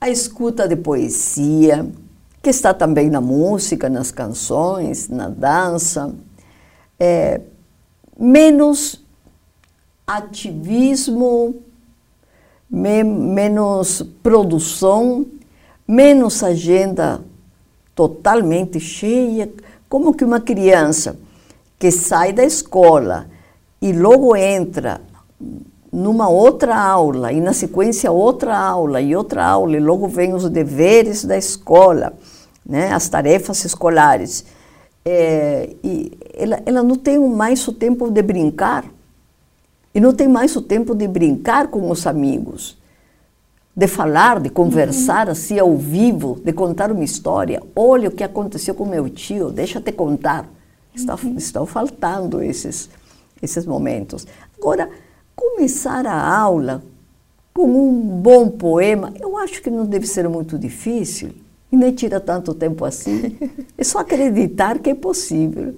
a 0.00 0.08
escuta 0.08 0.68
de 0.68 0.76
poesia, 0.76 1.86
que 2.42 2.50
está 2.50 2.72
também 2.72 3.10
na 3.10 3.20
música, 3.20 3.88
nas 3.88 4.10
canções, 4.10 5.08
na 5.08 5.28
dança, 5.28 6.14
é, 6.98 7.40
menos 8.18 9.04
ativismo, 10.06 11.56
me, 12.70 13.02
menos 13.02 14.02
produção, 14.22 15.26
menos 15.86 16.42
agenda 16.42 17.20
totalmente 17.94 18.80
cheia. 18.80 19.50
Como 19.88 20.14
que 20.14 20.24
uma 20.24 20.40
criança 20.40 21.16
que 21.78 21.90
sai 21.90 22.32
da 22.32 22.44
escola 22.44 23.26
e 23.80 23.92
logo 23.92 24.34
entra 24.34 25.00
numa 25.92 26.28
outra 26.28 26.76
aula, 26.76 27.32
e 27.32 27.40
na 27.40 27.52
sequência 27.52 28.10
outra 28.10 28.58
aula 28.58 29.00
e 29.00 29.14
outra 29.14 29.44
aula, 29.44 29.76
e 29.76 29.80
logo 29.80 30.08
vem 30.08 30.34
os 30.34 30.48
deveres 30.50 31.24
da 31.24 31.36
escola, 31.36 32.14
né, 32.66 32.92
as 32.92 33.08
tarefas 33.08 33.64
escolares. 33.64 34.44
É, 35.04 35.70
e 35.84 36.10
ela, 36.34 36.60
ela 36.66 36.82
não 36.82 36.96
tem 36.96 37.18
mais 37.28 37.68
o 37.68 37.72
tempo 37.72 38.10
de 38.10 38.22
brincar, 38.22 38.84
e 39.94 40.00
não 40.00 40.12
tem 40.12 40.26
mais 40.26 40.56
o 40.56 40.62
tempo 40.62 40.96
de 40.96 41.06
brincar 41.06 41.68
com 41.68 41.88
os 41.88 42.06
amigos 42.08 42.76
de 43.76 43.88
falar, 43.88 44.40
de 44.40 44.50
conversar 44.50 45.26
uhum. 45.26 45.32
assim 45.32 45.58
ao 45.58 45.76
vivo, 45.76 46.40
de 46.44 46.52
contar 46.52 46.92
uma 46.92 47.02
história. 47.02 47.62
Olha 47.74 48.08
o 48.08 48.12
que 48.12 48.22
aconteceu 48.22 48.74
com 48.74 48.86
meu 48.86 49.08
tio, 49.08 49.50
deixa 49.50 49.80
te 49.80 49.90
contar. 49.90 50.48
Está, 50.94 51.16
uhum. 51.16 51.36
Estão 51.36 51.66
faltando 51.66 52.42
esses, 52.42 52.88
esses 53.42 53.66
momentos. 53.66 54.26
Agora, 54.56 54.88
começar 55.34 56.06
a 56.06 56.36
aula 56.38 56.82
com 57.52 57.66
um 57.66 58.00
bom 58.20 58.48
poema, 58.48 59.12
eu 59.20 59.36
acho 59.36 59.60
que 59.60 59.70
não 59.70 59.84
deve 59.84 60.06
ser 60.06 60.28
muito 60.28 60.56
difícil 60.58 61.30
e 61.70 61.76
nem 61.76 61.92
tira 61.92 62.20
tanto 62.20 62.54
tempo 62.54 62.84
assim. 62.84 63.36
É 63.76 63.82
só 63.82 63.98
acreditar 63.98 64.78
que 64.78 64.90
é 64.90 64.94
possível. 64.94 65.74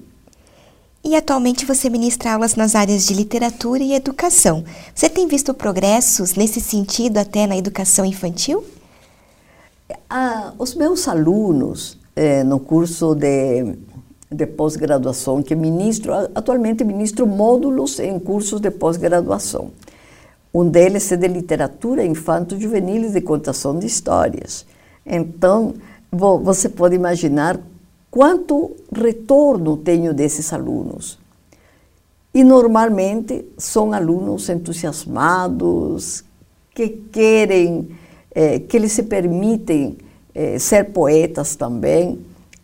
E 1.06 1.14
atualmente 1.14 1.64
você 1.64 1.88
ministra 1.88 2.32
aulas 2.32 2.56
nas 2.56 2.74
áreas 2.74 3.06
de 3.06 3.14
literatura 3.14 3.80
e 3.80 3.94
educação. 3.94 4.64
Você 4.92 5.08
tem 5.08 5.28
visto 5.28 5.54
progressos 5.54 6.34
nesse 6.34 6.60
sentido 6.60 7.18
até 7.18 7.46
na 7.46 7.56
educação 7.56 8.04
infantil? 8.04 8.64
Ah, 10.10 10.52
os 10.58 10.74
meus 10.74 11.06
alunos 11.06 11.96
eh, 12.16 12.42
no 12.42 12.58
curso 12.58 13.14
de, 13.14 13.76
de 14.32 14.46
pós-graduação 14.48 15.44
que 15.44 15.54
ministro, 15.54 16.12
atualmente 16.34 16.82
ministro 16.82 17.24
módulos 17.24 18.00
em 18.00 18.18
cursos 18.18 18.60
de 18.60 18.72
pós-graduação. 18.72 19.70
Um 20.52 20.68
deles 20.68 21.12
é 21.12 21.16
de 21.16 21.28
literatura 21.28 22.04
infanto-juvenil 22.04 23.04
e 23.04 23.12
de 23.12 23.20
contação 23.20 23.78
de 23.78 23.86
histórias. 23.86 24.66
Então, 25.06 25.74
você 26.10 26.68
pode 26.68 26.96
imaginar 26.96 27.60
quanto 28.16 28.74
retorno 28.90 29.76
tenho 29.76 30.14
desses 30.14 30.50
alunos. 30.50 31.18
E 32.32 32.42
normalmente 32.42 33.44
são 33.58 33.92
alunos 33.92 34.48
entusiasmados, 34.48 36.24
que 36.74 36.88
querem, 37.12 37.90
eh, 38.34 38.60
que 38.60 38.74
eles 38.74 38.92
se 38.92 39.02
permitem 39.02 39.98
eh, 40.34 40.58
ser 40.58 40.92
poetas 40.92 41.56
também. 41.56 42.18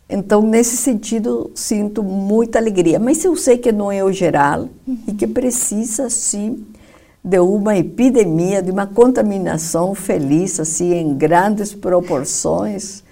Então, 0.09 0.41
nesse 0.41 0.75
sentido, 0.75 1.51
sinto 1.53 2.01
muita 2.01 2.57
alegria. 2.57 2.97
Mas 2.97 3.23
eu 3.23 3.35
sei 3.35 3.59
que 3.59 3.71
não 3.71 3.91
é 3.91 4.03
o 4.03 4.11
geral 4.11 4.69
uhum. 4.87 4.97
e 5.07 5.13
que 5.13 5.27
precisa, 5.27 6.09
sim, 6.09 6.65
de 7.23 7.37
uma 7.37 7.77
epidemia, 7.77 8.59
de 8.59 8.71
uma 8.71 8.87
contaminação 8.87 9.93
feliz, 9.93 10.59
assim, 10.59 10.95
em 10.95 11.13
grandes 11.13 11.75
proporções 11.75 13.02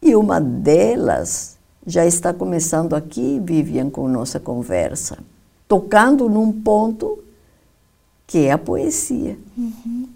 e 0.00 0.14
uma 0.14 0.40
delas 0.40 1.56
já 1.86 2.06
está 2.06 2.32
começando 2.32 2.94
aqui, 2.94 3.40
Vivian, 3.42 3.90
com 3.90 4.06
nossa 4.08 4.38
conversa, 4.38 5.18
tocando 5.66 6.28
num 6.28 6.52
ponto 6.52 7.18
que 8.26 8.46
é 8.46 8.52
a 8.52 8.58
poesia. 8.58 9.38
Uhum. 9.56 10.08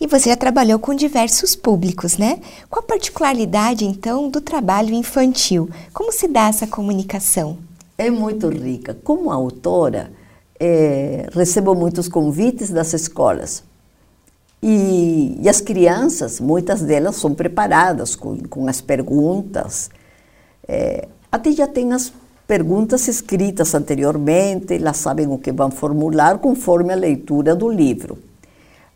E 0.00 0.06
você 0.06 0.30
já 0.30 0.36
trabalhou 0.36 0.78
com 0.78 0.94
diversos 0.94 1.54
públicos, 1.54 2.16
né? 2.16 2.40
Qual 2.70 2.82
a 2.82 2.86
particularidade, 2.86 3.84
então, 3.84 4.30
do 4.30 4.40
trabalho 4.40 4.94
infantil? 4.94 5.68
Como 5.92 6.10
se 6.10 6.26
dá 6.26 6.48
essa 6.48 6.66
comunicação? 6.66 7.58
É 7.98 8.10
muito 8.10 8.48
rica. 8.48 8.96
Como 9.04 9.30
autora, 9.30 10.10
é, 10.58 11.26
recebo 11.34 11.74
muitos 11.74 12.08
convites 12.08 12.70
das 12.70 12.94
escolas 12.94 13.62
e, 14.62 15.38
e, 15.40 15.48
as 15.48 15.60
crianças, 15.60 16.38
muitas 16.38 16.82
delas 16.82 17.16
são 17.16 17.34
preparadas 17.34 18.14
com, 18.14 18.36
com 18.38 18.68
as 18.68 18.80
perguntas. 18.80 19.90
É, 20.68 21.08
até 21.32 21.50
já 21.52 21.66
tem 21.66 21.92
as 21.92 22.12
perguntas 22.46 23.08
escritas 23.08 23.74
anteriormente, 23.74 24.74
elas 24.74 24.98
sabem 24.98 25.26
o 25.28 25.38
que 25.38 25.52
vão 25.52 25.70
formular 25.70 26.38
conforme 26.38 26.92
a 26.92 26.96
leitura 26.96 27.54
do 27.54 27.68
livro. 27.68 28.18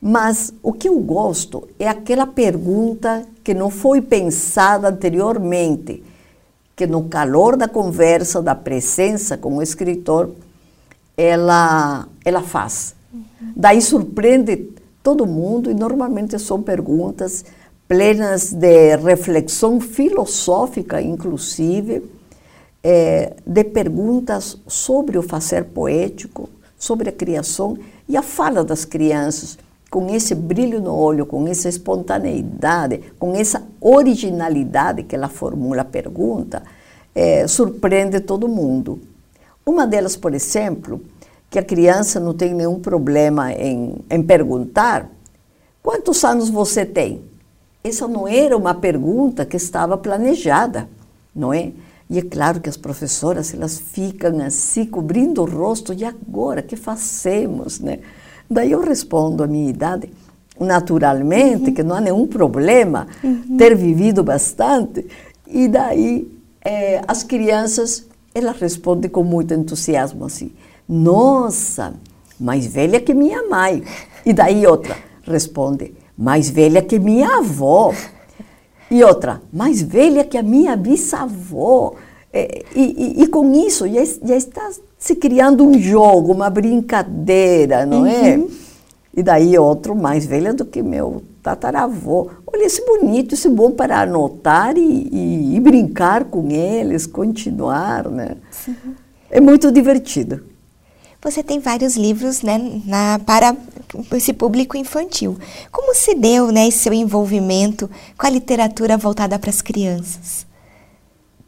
Mas 0.03 0.53
o 0.63 0.73
que 0.73 0.87
eu 0.87 0.99
gosto 0.99 1.67
é 1.79 1.89
aquela 1.89 2.27
pergunta 2.27 3.25
que 3.43 3.55
não 3.55 3.71
foi 3.71 4.03
pensada 4.03 4.89
anteriormente, 4.89 6.03
que 6.77 6.87
no 6.87 7.05
calor 7.05 7.57
da 7.57 7.67
conversa, 7.67 8.43
da 8.43 8.55
presença 8.55 9.39
com 9.39 9.57
o 9.57 9.63
escritor, 9.63 10.31
ela, 11.17 12.07
ela 12.23 12.43
faz. 12.43 12.95
Uhum. 13.13 13.23
Daí 13.57 13.81
surpreende 13.81 14.74
todo 15.05 15.27
mundo 15.27 15.71
e 15.71 15.75
normalmente 15.75 16.39
são 16.39 16.63
perguntas 16.63 17.45
plenas 17.87 18.55
de 18.55 18.97
reflexão 18.97 19.79
filosófica, 19.79 21.01
inclusive, 21.03 22.03
é, 22.83 23.35
de 23.47 23.65
perguntas 23.65 24.57
sobre 24.67 25.19
o 25.19 25.23
fazer 25.23 25.65
poético, 25.65 26.49
sobre 26.79 27.11
a 27.11 27.13
criação 27.13 27.77
e 28.09 28.17
a 28.17 28.23
fala 28.23 28.65
das 28.65 28.87
crianças, 28.87 29.59
com 29.91 30.09
esse 30.09 30.35
brilho 30.35 30.81
no 30.81 30.95
olho, 30.95 31.27
com 31.27 31.47
essa 31.47 31.69
espontaneidade, 31.69 33.03
com 33.19 33.35
essa 33.35 33.63
originalidade 33.83 35.03
que 35.03 35.15
ela 35.15 35.29
formula 35.29 35.83
a 35.83 35.85
pergunta, 35.85 36.63
é, 37.15 37.47
surpreende 37.47 38.21
todo 38.21 38.49
mundo. 38.49 38.99
Uma 39.67 39.87
delas, 39.87 40.17
por 40.17 40.35
exemplo, 40.35 41.03
que 41.55 41.59
a 41.61 41.63
criança 41.63 42.19
não 42.19 42.35
tem 42.35 42.53
nenhum 42.53 42.81
problema 42.81 43.53
em, 43.53 43.95
em 44.11 44.21
perguntar: 44.21 45.09
quantos 45.81 46.25
anos 46.25 46.51
você 46.51 46.85
tem? 46.85 47.23
Essa 47.85 48.09
não 48.09 48.27
era 48.27 48.57
uma 48.57 48.75
pergunta 48.75 49.47
que 49.47 49.57
estava 49.57 49.97
planejada, 49.97 50.89
não 51.33 51.55
é? 51.55 51.71
E 52.11 52.19
é 52.19 52.23
claro 52.23 52.61
que 52.61 52.69
as 52.69 52.77
professoras 52.77 53.55
elas 53.55 53.79
ficam 53.79 54.41
assim 54.41 54.85
cobrindo 54.85 55.43
o 55.43 55.45
rosto 55.45 55.93
e 55.93 56.05
agora 56.05 56.61
que 56.61 56.75
fazemos, 56.75 57.79
né? 57.79 58.01
Daí 58.51 58.73
eu 58.73 58.81
respondo 58.81 59.45
a 59.45 59.47
minha 59.47 59.71
idade 59.71 60.11
naturalmente 60.59 61.69
uhum. 61.69 61.75
que 61.75 61.85
não 61.85 61.95
há 61.95 62.01
nenhum 62.01 62.27
problema 62.27 63.07
uhum. 63.23 63.57
ter 63.57 63.77
vivido 63.77 64.25
bastante 64.25 65.07
e 65.47 65.69
daí 65.69 66.29
é, 66.65 67.01
as 67.07 67.23
crianças 67.23 68.07
elas 68.33 68.57
respondem 68.61 69.11
com 69.11 69.25
muito 69.25 69.53
entusiasmo 69.53 70.25
assim 70.25 70.53
nossa, 70.89 71.95
mais 72.39 72.67
velha 72.67 73.01
que 73.01 73.15
minha 73.15 73.49
mãe. 73.49 73.83
E 74.25 74.33
daí 74.33 74.67
outra 74.67 74.97
responde, 75.27 75.95
mais 76.17 76.49
velha 76.51 76.83
que 76.83 76.99
minha 76.99 77.39
avó. 77.39 77.93
E 78.91 79.03
outra, 79.03 79.43
mais 79.53 79.83
velha 79.83 80.25
que 80.25 80.37
a 80.37 80.43
minha 80.43 80.77
bisavó. 80.77 81.95
É, 82.33 82.65
e, 82.75 82.81
e, 82.81 83.23
e, 83.23 83.27
com 83.29 83.53
isso 83.55 83.89
já, 83.89 84.05
já 84.05 84.37
está 84.37 84.71
se 84.99 85.15
criando 85.15 85.65
um 85.65 85.79
jogo, 85.79 86.33
uma 86.33 86.51
brincadeira, 86.51 87.87
não 87.87 88.05
é? 88.05 88.37
uhum. 88.37 88.49
é? 88.51 88.65
E 89.17 89.23
daí 89.23 89.57
outro, 89.57 89.95
mais 89.95 90.27
velha 90.27 90.53
do 90.53 90.65
que 90.65 90.83
meu 90.83 91.23
tataravô. 91.41 92.31
Olha, 92.45 92.65
esse 92.65 92.85
bonito, 92.85 93.35
esse 93.35 93.49
bom 93.49 93.71
para 93.71 94.01
anotar 94.01 94.77
e, 94.77 94.81
e, 94.81 95.57
e 95.57 95.61
brincar 95.61 96.25
com 96.25 96.51
eles, 96.51 97.07
continuar, 97.07 98.11
né? 98.11 98.37
Sim. 98.51 98.75
É 99.31 99.41
muito 99.41 99.71
divertido. 99.71 100.43
Você 101.25 101.43
tem 101.43 101.59
vários 101.59 101.97
livros 101.97 102.43
né, 102.43 102.83
na, 102.85 103.19
para 103.19 103.57
esse 104.13 104.35
público 104.35 104.77
infantil. 104.77 105.39
Como 105.73 105.95
se 105.95 106.15
deu 106.15 106.53
né, 106.53 106.69
esse 106.69 106.81
seu 106.81 106.93
envolvimento 106.93 107.89
com 108.19 108.27
a 108.27 108.31
literatura 108.31 108.99
voltada 108.99 109.39
para 109.39 109.49
as 109.49 109.63
crianças? 109.63 110.47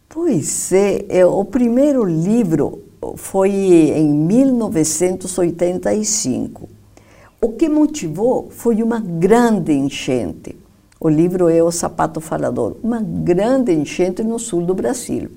Pois 0.09 0.73
é, 0.73 1.05
é, 1.11 1.27
o 1.27 1.45
primeiro 1.45 2.07
livro 2.07 2.85
foi 3.17 3.51
em 3.51 4.09
1985. 4.09 6.71
O 7.39 7.51
que 7.51 7.69
motivou 7.69 8.49
foi 8.51 8.83
uma 8.83 8.99
grande 8.99 9.75
enchente. 9.75 10.57
O 10.99 11.11
livro 11.11 11.51
é 11.51 11.63
O 11.63 11.71
Sapato 11.71 12.23
Falador, 12.23 12.79
uma 12.83 13.03
grande 13.03 13.75
enchente 13.75 14.25
no 14.25 14.39
sul 14.39 14.65
do 14.65 14.75
Brasil. 14.75 15.31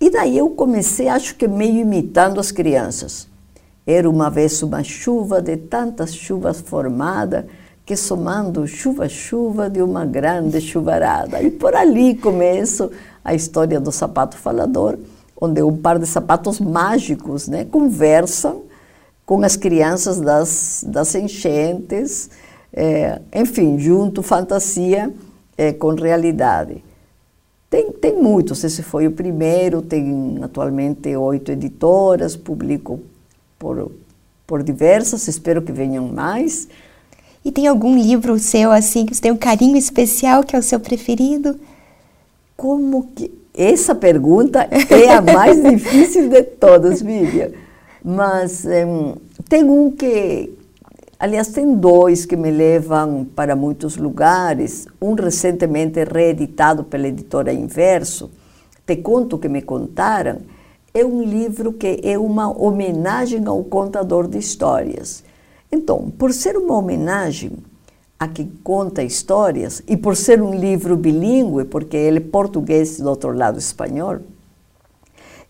E 0.00 0.10
daí 0.10 0.38
eu 0.38 0.50
comecei, 0.50 1.08
acho 1.08 1.34
que 1.34 1.48
meio 1.48 1.80
imitando 1.80 2.38
as 2.38 2.52
crianças. 2.52 3.31
Era 3.86 4.08
uma 4.08 4.30
vez 4.30 4.62
uma 4.62 4.84
chuva 4.84 5.42
de 5.42 5.56
tantas 5.56 6.14
chuvas 6.14 6.60
formada 6.60 7.46
que 7.84 7.96
somando 7.96 8.66
chuva 8.66 9.08
chuva 9.08 9.68
de 9.68 9.82
uma 9.82 10.04
grande 10.06 10.60
chuvarada. 10.60 11.42
E 11.42 11.50
por 11.50 11.74
ali 11.74 12.14
começo 12.14 12.90
a 13.24 13.34
história 13.34 13.80
do 13.80 13.90
sapato 13.90 14.36
falador, 14.36 14.98
onde 15.40 15.62
um 15.62 15.76
par 15.76 15.98
de 15.98 16.06
sapatos 16.06 16.60
mágicos 16.60 17.48
né, 17.48 17.64
conversam 17.64 18.62
com 19.26 19.42
as 19.42 19.56
crianças 19.56 20.20
das, 20.20 20.84
das 20.86 21.14
enchentes, 21.14 22.30
é, 22.72 23.20
enfim, 23.34 23.78
junto 23.78 24.22
fantasia 24.22 25.12
é, 25.56 25.72
com 25.72 25.94
realidade. 25.94 26.84
Tem, 27.68 27.90
tem 27.90 28.22
muitos, 28.22 28.62
esse 28.62 28.82
foi 28.82 29.06
o 29.06 29.12
primeiro, 29.12 29.82
tem 29.82 30.38
atualmente 30.42 31.16
oito 31.16 31.50
editoras, 31.50 32.36
publico 32.36 33.00
por, 33.62 33.92
por 34.44 34.64
diversas, 34.64 35.28
espero 35.28 35.62
que 35.62 35.70
venham 35.70 36.08
mais. 36.08 36.66
E 37.44 37.52
tem 37.52 37.68
algum 37.68 37.96
livro 37.96 38.36
seu 38.40 38.72
assim 38.72 39.06
que 39.06 39.14
você 39.14 39.22
tem 39.22 39.30
um 39.30 39.36
carinho 39.36 39.76
especial 39.76 40.42
que 40.42 40.56
é 40.56 40.58
o 40.58 40.62
seu 40.62 40.80
preferido? 40.80 41.58
Como 42.56 43.04
que 43.14 43.32
essa 43.54 43.94
pergunta 43.94 44.68
é 44.90 45.14
a 45.14 45.22
mais 45.22 45.62
difícil 45.62 46.28
de 46.28 46.42
todas, 46.42 47.00
Vivian. 47.00 47.50
Mas 48.04 48.64
um, 48.64 49.14
tem 49.48 49.62
um 49.62 49.92
que, 49.92 50.52
aliás, 51.20 51.48
tem 51.48 51.74
dois 51.74 52.26
que 52.26 52.34
me 52.34 52.50
levam 52.50 53.24
para 53.24 53.54
muitos 53.54 53.96
lugares. 53.96 54.88
Um 55.00 55.14
recentemente 55.14 56.02
reeditado 56.02 56.82
pela 56.82 57.06
editora 57.06 57.52
Inverso, 57.52 58.28
Te 58.84 58.96
Conto 58.96 59.38
que 59.38 59.48
me 59.48 59.62
contaram, 59.62 60.38
é 60.94 61.04
um 61.04 61.22
livro 61.22 61.72
que 61.72 62.00
é 62.02 62.18
uma 62.18 62.50
homenagem 62.50 63.44
ao 63.46 63.62
contador 63.64 64.28
de 64.28 64.38
histórias. 64.38 65.24
Então, 65.70 66.10
por 66.18 66.32
ser 66.32 66.56
uma 66.56 66.76
homenagem 66.76 67.52
a 68.18 68.28
quem 68.28 68.52
conta 68.62 69.02
histórias 69.02 69.82
e 69.88 69.96
por 69.96 70.16
ser 70.16 70.42
um 70.42 70.54
livro 70.54 70.96
bilíngue, 70.96 71.64
porque 71.64 71.96
ele 71.96 72.18
é 72.18 72.20
português 72.20 72.98
e 72.98 73.02
do 73.02 73.08
outro 73.08 73.32
lado 73.32 73.58
espanhol, 73.58 74.18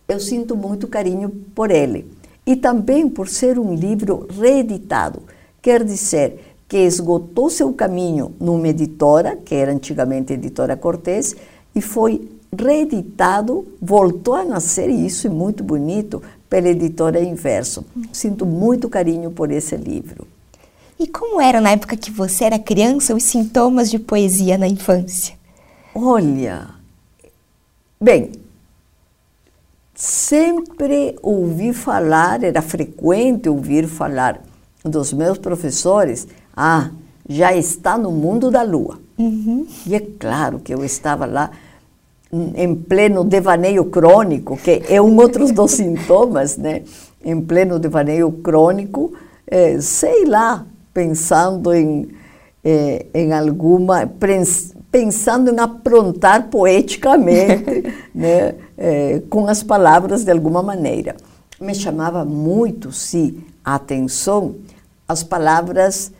eu 0.08 0.20
sinto 0.20 0.56
muito 0.56 0.86
carinho 0.86 1.28
por 1.54 1.70
ele. 1.70 2.10
E 2.46 2.56
também 2.56 3.08
por 3.08 3.28
ser 3.28 3.58
um 3.58 3.74
livro 3.74 4.26
reeditado, 4.30 5.22
quer 5.60 5.84
dizer 5.84 6.54
que 6.68 6.78
esgotou 6.78 7.50
seu 7.50 7.72
caminho 7.72 8.32
numa 8.40 8.68
editora, 8.68 9.36
que 9.36 9.54
era 9.54 9.72
antigamente 9.72 10.32
Editora 10.32 10.76
Cortês, 10.76 11.36
e 11.74 11.80
foi 11.80 12.30
reeditado, 12.54 13.66
voltou 13.80 14.34
a 14.34 14.44
nascer, 14.44 14.90
e 14.90 15.06
isso 15.06 15.26
é 15.26 15.30
muito 15.30 15.64
bonito, 15.64 16.22
pela 16.48 16.68
editora 16.68 17.22
Inverso. 17.22 17.84
Sinto 18.12 18.44
muito 18.44 18.88
carinho 18.88 19.30
por 19.30 19.50
esse 19.50 19.74
livro. 19.76 20.26
E 20.98 21.06
como 21.06 21.40
era 21.40 21.60
na 21.60 21.70
época 21.70 21.96
que 21.96 22.10
você 22.10 22.44
era 22.44 22.58
criança 22.58 23.14
os 23.14 23.22
sintomas 23.22 23.90
de 23.90 23.98
poesia 23.98 24.58
na 24.58 24.68
infância? 24.68 25.34
Olha, 25.94 26.68
bem, 28.00 28.32
sempre 29.94 31.16
ouvi 31.22 31.72
falar, 31.72 32.44
era 32.44 32.60
frequente 32.60 33.48
ouvir 33.48 33.88
falar 33.88 34.42
dos 34.84 35.12
meus 35.12 35.38
professores, 35.38 36.28
ah, 36.54 36.90
já 37.28 37.54
está 37.54 37.96
no 37.96 38.10
mundo 38.10 38.50
da 38.50 38.62
lua. 38.62 39.00
Uhum. 39.16 39.66
E 39.86 39.94
é 39.94 40.00
claro 40.00 40.58
que 40.58 40.72
eu 40.72 40.84
estava 40.84 41.24
lá 41.24 41.50
em 42.32 42.74
pleno 42.74 43.24
devaneio 43.24 43.84
crônico, 43.84 44.56
que 44.56 44.82
é 44.88 45.00
um 45.02 45.16
outro 45.18 45.52
dos 45.52 45.72
sintomas, 45.72 46.56
né? 46.56 46.82
Em 47.22 47.40
pleno 47.40 47.78
devaneio 47.78 48.32
crônico, 48.32 49.12
é, 49.46 49.78
sei 49.80 50.24
lá, 50.24 50.64
pensando 50.94 51.74
em, 51.74 52.08
é, 52.64 53.06
em 53.12 53.32
alguma, 53.32 54.10
pensando 54.90 55.52
em 55.52 55.60
aprontar 55.60 56.48
poeticamente, 56.48 57.84
né? 58.14 58.54
É, 58.78 59.22
com 59.28 59.46
as 59.46 59.62
palavras 59.62 60.24
de 60.24 60.32
alguma 60.32 60.62
maneira. 60.62 61.14
Me 61.60 61.74
chamava 61.74 62.24
muito, 62.24 62.90
sim, 62.90 63.44
a 63.64 63.74
atenção 63.74 64.56
as 65.06 65.22
palavras 65.22 66.10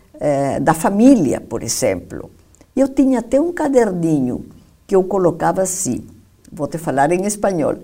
da 0.61 0.72
família, 0.72 1.40
por 1.40 1.64
exemplo. 1.64 2.31
Eu 2.77 2.87
tinha 2.87 3.18
até 3.18 3.40
um 3.40 3.53
caderninho 3.53 4.44
que 4.92 4.96
eu 4.96 5.05
colocava 5.05 5.62
assim, 5.62 6.07
vou 6.52 6.66
te 6.68 6.76
falar 6.76 7.11
em 7.12 7.24
espanhol, 7.24 7.76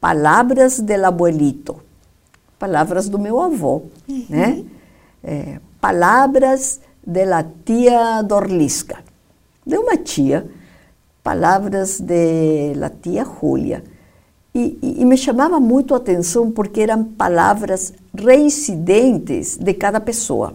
palavras 0.00 0.78
del 0.78 1.04
abuelito, 1.04 1.82
palavras 2.56 3.08
do 3.08 3.18
meu 3.18 3.40
avô, 3.40 3.82
uhum. 4.08 4.26
né? 4.28 4.64
É, 5.24 5.58
palavras 5.80 6.80
de 7.04 7.24
la 7.24 7.42
tia 7.64 8.22
Dorlisca, 8.22 8.98
de 9.66 9.76
uma 9.76 9.96
tia, 9.96 10.48
palavras 11.20 11.98
de 11.98 12.74
la 12.76 12.90
tia 12.90 13.24
Júlia. 13.24 13.82
E, 14.54 14.78
e, 14.80 15.02
e, 15.02 15.04
me 15.04 15.16
chamava 15.16 15.58
muito 15.58 15.94
a 15.94 15.96
atenção 15.96 16.52
porque 16.52 16.82
eram 16.82 17.02
palavras 17.02 17.92
reincidentes 18.14 19.56
de 19.56 19.74
cada 19.74 19.98
pessoa. 19.98 20.54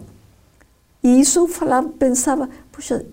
E 1.03 1.19
isso 1.19 1.39
eu 1.39 1.47
falava, 1.49 1.89
pensava, 1.89 2.49
puxa, 2.71 3.05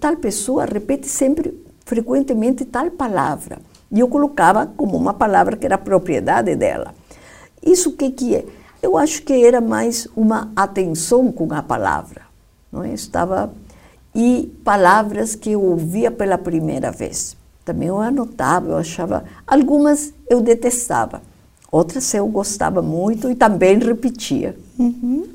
tal 0.00 0.16
pessoa 0.16 0.64
repete 0.64 1.08
sempre, 1.08 1.54
frequentemente, 1.84 2.64
tal 2.64 2.90
palavra. 2.90 3.58
E 3.90 4.00
eu 4.00 4.08
colocava 4.08 4.66
como 4.66 4.96
uma 4.96 5.14
palavra 5.14 5.56
que 5.56 5.66
era 5.66 5.78
propriedade 5.78 6.54
dela. 6.56 6.94
Isso 7.62 7.90
o 7.90 7.92
que, 7.92 8.10
que 8.10 8.34
é? 8.34 8.44
Eu 8.82 8.96
acho 8.96 9.22
que 9.22 9.44
era 9.44 9.60
mais 9.60 10.06
uma 10.14 10.52
atenção 10.54 11.32
com 11.32 11.52
a 11.52 11.62
palavra. 11.62 12.22
Não 12.70 12.84
é? 12.84 12.92
Estava 12.92 13.52
e 14.14 14.50
palavras 14.64 15.34
que 15.34 15.50
eu 15.50 15.62
ouvia 15.62 16.10
pela 16.10 16.38
primeira 16.38 16.90
vez. 16.90 17.36
Também 17.64 17.88
eu 17.88 18.00
anotava, 18.00 18.70
eu 18.70 18.76
achava. 18.78 19.24
Algumas 19.46 20.14
eu 20.30 20.40
detestava, 20.40 21.20
outras 21.70 22.14
eu 22.14 22.26
gostava 22.26 22.80
muito 22.80 23.30
e 23.30 23.34
também 23.34 23.78
repetia. 23.78 24.56
Uhum. 24.78 25.28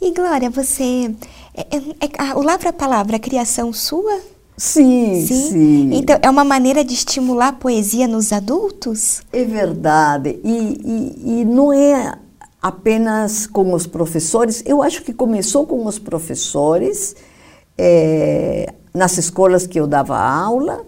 E 0.00 0.12
Glória, 0.12 0.50
você 0.50 1.14
é, 1.58 1.76
é, 1.76 2.30
é, 2.30 2.34
o 2.34 2.42
Lavra 2.42 2.72
Palavra 2.72 3.16
é 3.16 3.18
criação 3.18 3.72
sua? 3.72 4.20
Sim, 4.56 5.24
sim, 5.24 5.50
sim, 5.50 5.90
Então, 5.92 6.18
é 6.20 6.28
uma 6.28 6.44
maneira 6.44 6.84
de 6.84 6.92
estimular 6.92 7.48
a 7.48 7.52
poesia 7.52 8.08
nos 8.08 8.32
adultos? 8.32 9.22
É 9.32 9.44
verdade. 9.44 10.40
E, 10.42 10.50
e, 10.50 11.40
e, 11.40 11.44
não 11.44 11.72
é 11.72 12.18
apenas 12.60 13.46
com 13.46 13.72
os 13.72 13.86
professores. 13.86 14.62
Eu 14.66 14.82
acho 14.82 15.02
que 15.02 15.12
começou 15.12 15.64
com 15.64 15.86
os 15.86 15.98
professores, 15.98 17.14
é, 17.76 18.74
nas 18.92 19.16
escolas 19.16 19.64
que 19.64 19.78
eu 19.78 19.86
dava 19.86 20.18
aula, 20.18 20.84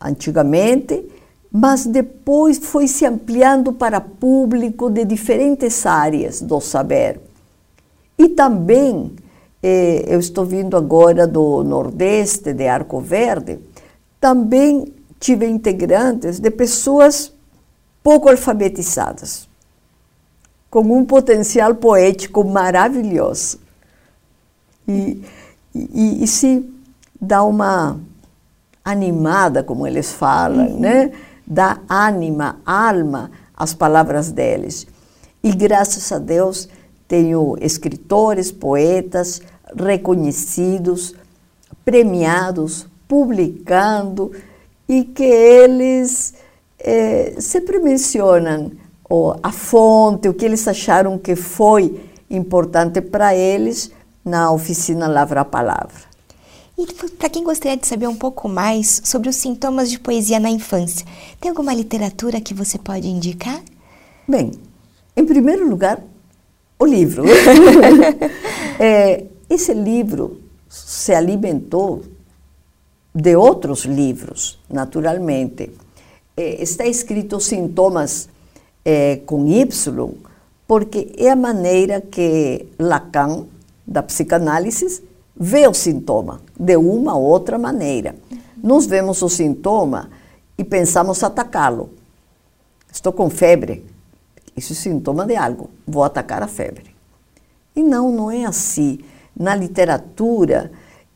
antigamente, 0.00 1.04
mas 1.50 1.86
depois 1.86 2.58
foi 2.58 2.88
se 2.88 3.06
ampliando 3.06 3.72
para 3.72 4.00
público 4.00 4.90
de 4.90 5.04
diferentes 5.04 5.86
áreas 5.86 6.40
do 6.40 6.60
saber. 6.60 7.20
E 8.18 8.28
também, 8.28 9.12
eu 9.66 10.20
estou 10.20 10.44
vindo 10.44 10.76
agora 10.76 11.26
do 11.26 11.64
Nordeste, 11.64 12.52
de 12.52 12.68
Arco 12.68 13.00
Verde, 13.00 13.58
também 14.20 14.92
tive 15.18 15.46
integrantes 15.46 16.38
de 16.38 16.50
pessoas 16.50 17.32
pouco 18.02 18.28
alfabetizadas, 18.28 19.48
com 20.70 20.80
um 20.80 21.04
potencial 21.06 21.74
poético 21.74 22.44
maravilhoso. 22.44 23.58
E, 24.86 25.24
e, 25.74 26.24
e 26.24 26.26
se 26.26 26.70
dá 27.18 27.42
uma 27.42 27.98
animada, 28.84 29.62
como 29.62 29.86
eles 29.86 30.12
falam, 30.12 30.66
uhum. 30.66 30.80
né? 30.80 31.12
Dá 31.46 31.78
ânima, 31.88 32.56
alma 32.66 33.30
às 33.56 33.72
palavras 33.72 34.30
deles. 34.30 34.86
E 35.42 35.52
graças 35.52 36.12
a 36.12 36.18
Deus 36.18 36.68
tenho 37.08 37.56
escritores, 37.60 38.50
poetas 38.50 39.40
reconhecidos, 39.76 41.14
premiados, 41.84 42.86
publicando 43.06 44.32
e 44.88 45.04
que 45.04 45.24
eles 45.24 46.34
eh, 46.78 47.34
sempre 47.38 47.78
mencionam 47.78 48.72
oh, 49.08 49.34
a 49.42 49.52
fonte, 49.52 50.28
o 50.28 50.34
que 50.34 50.44
eles 50.44 50.66
acharam 50.66 51.18
que 51.18 51.36
foi 51.36 52.00
importante 52.30 53.00
para 53.00 53.34
eles 53.34 53.90
na 54.24 54.50
oficina 54.50 55.06
Lavra 55.06 55.42
a 55.42 55.44
Palavra. 55.44 56.14
E 56.76 56.86
para 57.18 57.28
quem 57.28 57.44
gostaria 57.44 57.76
de 57.76 57.86
saber 57.86 58.08
um 58.08 58.16
pouco 58.16 58.48
mais 58.48 59.00
sobre 59.04 59.28
os 59.28 59.36
sintomas 59.36 59.90
de 59.90 59.98
poesia 59.98 60.40
na 60.40 60.50
infância, 60.50 61.06
tem 61.40 61.50
alguma 61.50 61.72
literatura 61.72 62.40
que 62.40 62.52
você 62.52 62.78
pode 62.78 63.06
indicar? 63.06 63.60
Bem, 64.26 64.50
em 65.16 65.24
primeiro 65.24 65.68
lugar, 65.68 66.02
o 66.78 66.84
livro. 66.84 67.22
é, 68.80 69.26
esse 69.54 69.72
livro 69.72 70.40
se 70.68 71.14
alimentou 71.14 72.02
de 73.14 73.36
outros 73.36 73.84
livros, 73.84 74.58
naturalmente. 74.68 75.70
É, 76.36 76.62
está 76.62 76.84
escrito 76.84 77.38
sintomas 77.38 78.28
é, 78.84 79.16
com 79.24 79.46
Y, 79.46 80.10
porque 80.66 81.12
é 81.16 81.30
a 81.30 81.36
maneira 81.36 82.00
que 82.00 82.66
Lacan, 82.78 83.46
da 83.86 84.02
psicanálise, 84.02 85.02
vê 85.36 85.68
o 85.68 85.74
sintoma, 85.74 86.40
de 86.58 86.76
uma 86.76 87.16
ou 87.16 87.22
outra 87.22 87.58
maneira. 87.58 88.16
Nós 88.56 88.86
vemos 88.86 89.22
o 89.22 89.28
sintoma 89.28 90.10
e 90.58 90.64
pensamos 90.64 91.22
atacá-lo. 91.22 91.90
Estou 92.90 93.12
com 93.12 93.28
febre, 93.30 93.84
isso 94.56 94.72
é 94.72 94.76
sintoma 94.76 95.26
de 95.26 95.36
algo, 95.36 95.70
vou 95.86 96.02
atacar 96.02 96.42
a 96.42 96.48
febre. 96.48 96.94
E 97.76 97.82
não, 97.82 98.10
não 98.10 98.30
é 98.30 98.44
assim. 98.44 99.00
Na 99.36 99.54
literatura, 99.54 100.70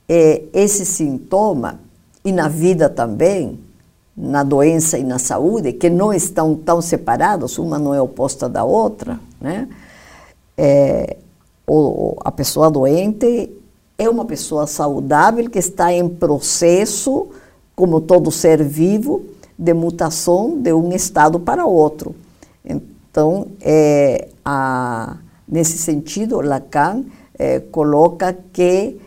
é, 0.08 0.42
esse 0.52 0.84
sintoma 0.84 1.80
e 2.24 2.32
na 2.32 2.48
vida 2.48 2.88
também, 2.88 3.58
na 4.16 4.42
doença 4.42 4.98
e 4.98 5.04
na 5.04 5.18
saúde, 5.18 5.72
que 5.72 5.88
não 5.88 6.12
estão 6.12 6.54
tão 6.56 6.80
separados, 6.82 7.58
uma 7.58 7.78
não 7.78 7.94
é 7.94 8.00
oposta 8.00 8.48
da 8.48 8.64
outra, 8.64 9.20
né? 9.40 9.68
É, 10.56 11.16
ou, 11.64 12.18
a 12.24 12.32
pessoa 12.32 12.68
doente 12.68 13.50
é 13.96 14.08
uma 14.08 14.24
pessoa 14.24 14.66
saudável 14.66 15.48
que 15.48 15.58
está 15.58 15.92
em 15.92 16.08
processo, 16.08 17.28
como 17.76 18.00
todo 18.00 18.32
ser 18.32 18.64
vivo, 18.64 19.24
de 19.56 19.74
mutação 19.74 20.58
de 20.60 20.72
um 20.72 20.92
estado 20.92 21.38
para 21.38 21.66
outro. 21.66 22.14
Então, 22.64 23.48
é, 23.60 24.28
a, 24.44 25.16
nesse 25.46 25.78
sentido, 25.78 26.40
Lacan 26.40 27.04
é, 27.38 27.60
coloca 27.60 28.36
que 28.52 29.00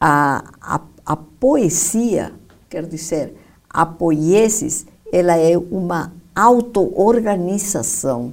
a, 0.00 0.44
a, 0.60 0.80
a 1.04 1.16
poesia 1.16 2.32
Quero 2.68 2.88
dizer, 2.88 3.34
a 3.70 3.86
poiesis, 3.86 4.86
ela 5.12 5.36
é 5.38 5.56
uma 5.56 6.12
auto-organização. 6.34 8.32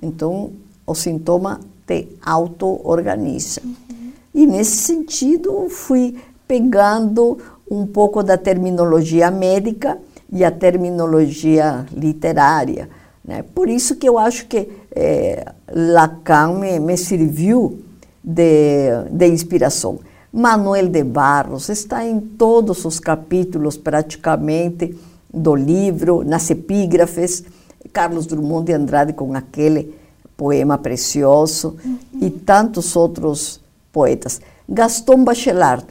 Então, 0.00 0.52
o 0.86 0.94
sintoma 0.94 1.60
te 1.86 2.08
auto-organiza. 2.24 3.60
Uhum. 3.64 4.12
E 4.32 4.46
nesse 4.46 4.76
sentido, 4.76 5.68
fui 5.68 6.16
pegando 6.46 7.38
um 7.70 7.84
pouco 7.86 8.22
da 8.22 8.38
terminologia 8.38 9.30
médica 9.30 9.98
e 10.32 10.44
a 10.44 10.50
terminologia 10.50 11.84
literária. 11.92 12.88
Né? 13.24 13.44
Por 13.54 13.68
isso 13.68 13.96
que 13.96 14.08
eu 14.08 14.18
acho 14.18 14.46
que 14.46 14.70
é, 14.94 15.52
Lacan 15.70 16.54
me, 16.54 16.78
me 16.78 16.96
serviu 16.96 17.80
de, 18.22 18.90
de 19.10 19.26
inspiração. 19.26 19.98
Manuel 20.32 20.88
de 20.88 21.04
Barros 21.04 21.68
está 21.68 22.04
em 22.06 22.18
todos 22.18 22.84
os 22.84 22.98
capítulos 22.98 23.76
praticamente 23.76 24.96
do 25.32 25.54
livro, 25.54 26.24
nas 26.24 26.48
epígrafes. 26.50 27.44
Carlos 27.92 28.26
Drummond 28.26 28.66
de 28.66 28.72
Andrade 28.72 29.12
com 29.12 29.34
aquele 29.34 29.94
poema 30.36 30.78
precioso 30.78 31.76
uhum. 31.84 31.98
e 32.20 32.30
tantos 32.30 32.96
outros 32.96 33.60
poetas. 33.92 34.40
Gaston 34.68 35.22
Bachelard 35.24 35.84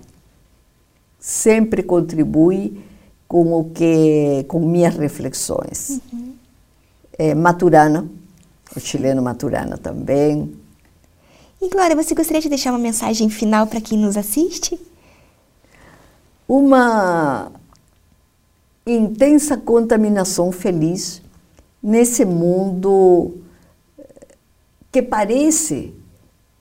sempre 1.20 1.84
contribui 1.84 2.82
com 3.28 3.54
o 3.54 3.66
que 3.66 4.44
com 4.48 4.60
minhas 4.60 4.96
reflexões. 4.96 6.02
Uhum. 6.12 6.34
É, 7.18 7.36
Maturana, 7.36 8.08
o 8.76 8.80
chileno 8.80 9.22
Maturana 9.22 9.78
também. 9.78 10.61
E 11.62 11.70
Glória, 11.70 11.96
você 11.96 12.16
gostaria 12.16 12.42
de 12.42 12.50
deixar 12.50 12.72
uma 12.72 12.80
mensagem 12.80 13.30
final 13.30 13.68
para 13.68 13.80
quem 13.80 13.96
nos 13.96 14.18
assiste? 14.18 14.80
Uma 16.48 17.52
intensa 18.84 19.56
contaminação 19.56 20.52
feliz 20.52 21.22
nesse 21.82 22.26
mundo 22.26 23.38
que 24.92 25.04
parece 25.04 25.94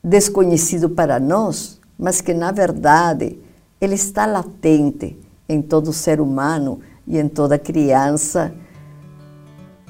desconhecido 0.05 0.91
para 0.91 1.19
nós, 1.19 1.81
mas 1.99 2.21
que 2.21 2.35
na 2.35 2.53
verdade 2.53 3.39
ele 3.81 3.95
está 3.95 4.27
latente 4.27 5.19
em 5.49 5.63
todo 5.63 5.95
ser 5.95 6.21
humano 6.21 6.81
e 7.07 7.17
em 7.19 7.27
toda 7.27 7.59
criança 7.59 8.55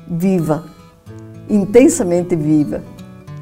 viva, 0.06 0.70
intensamente 1.48 2.36
viva. 2.36 2.99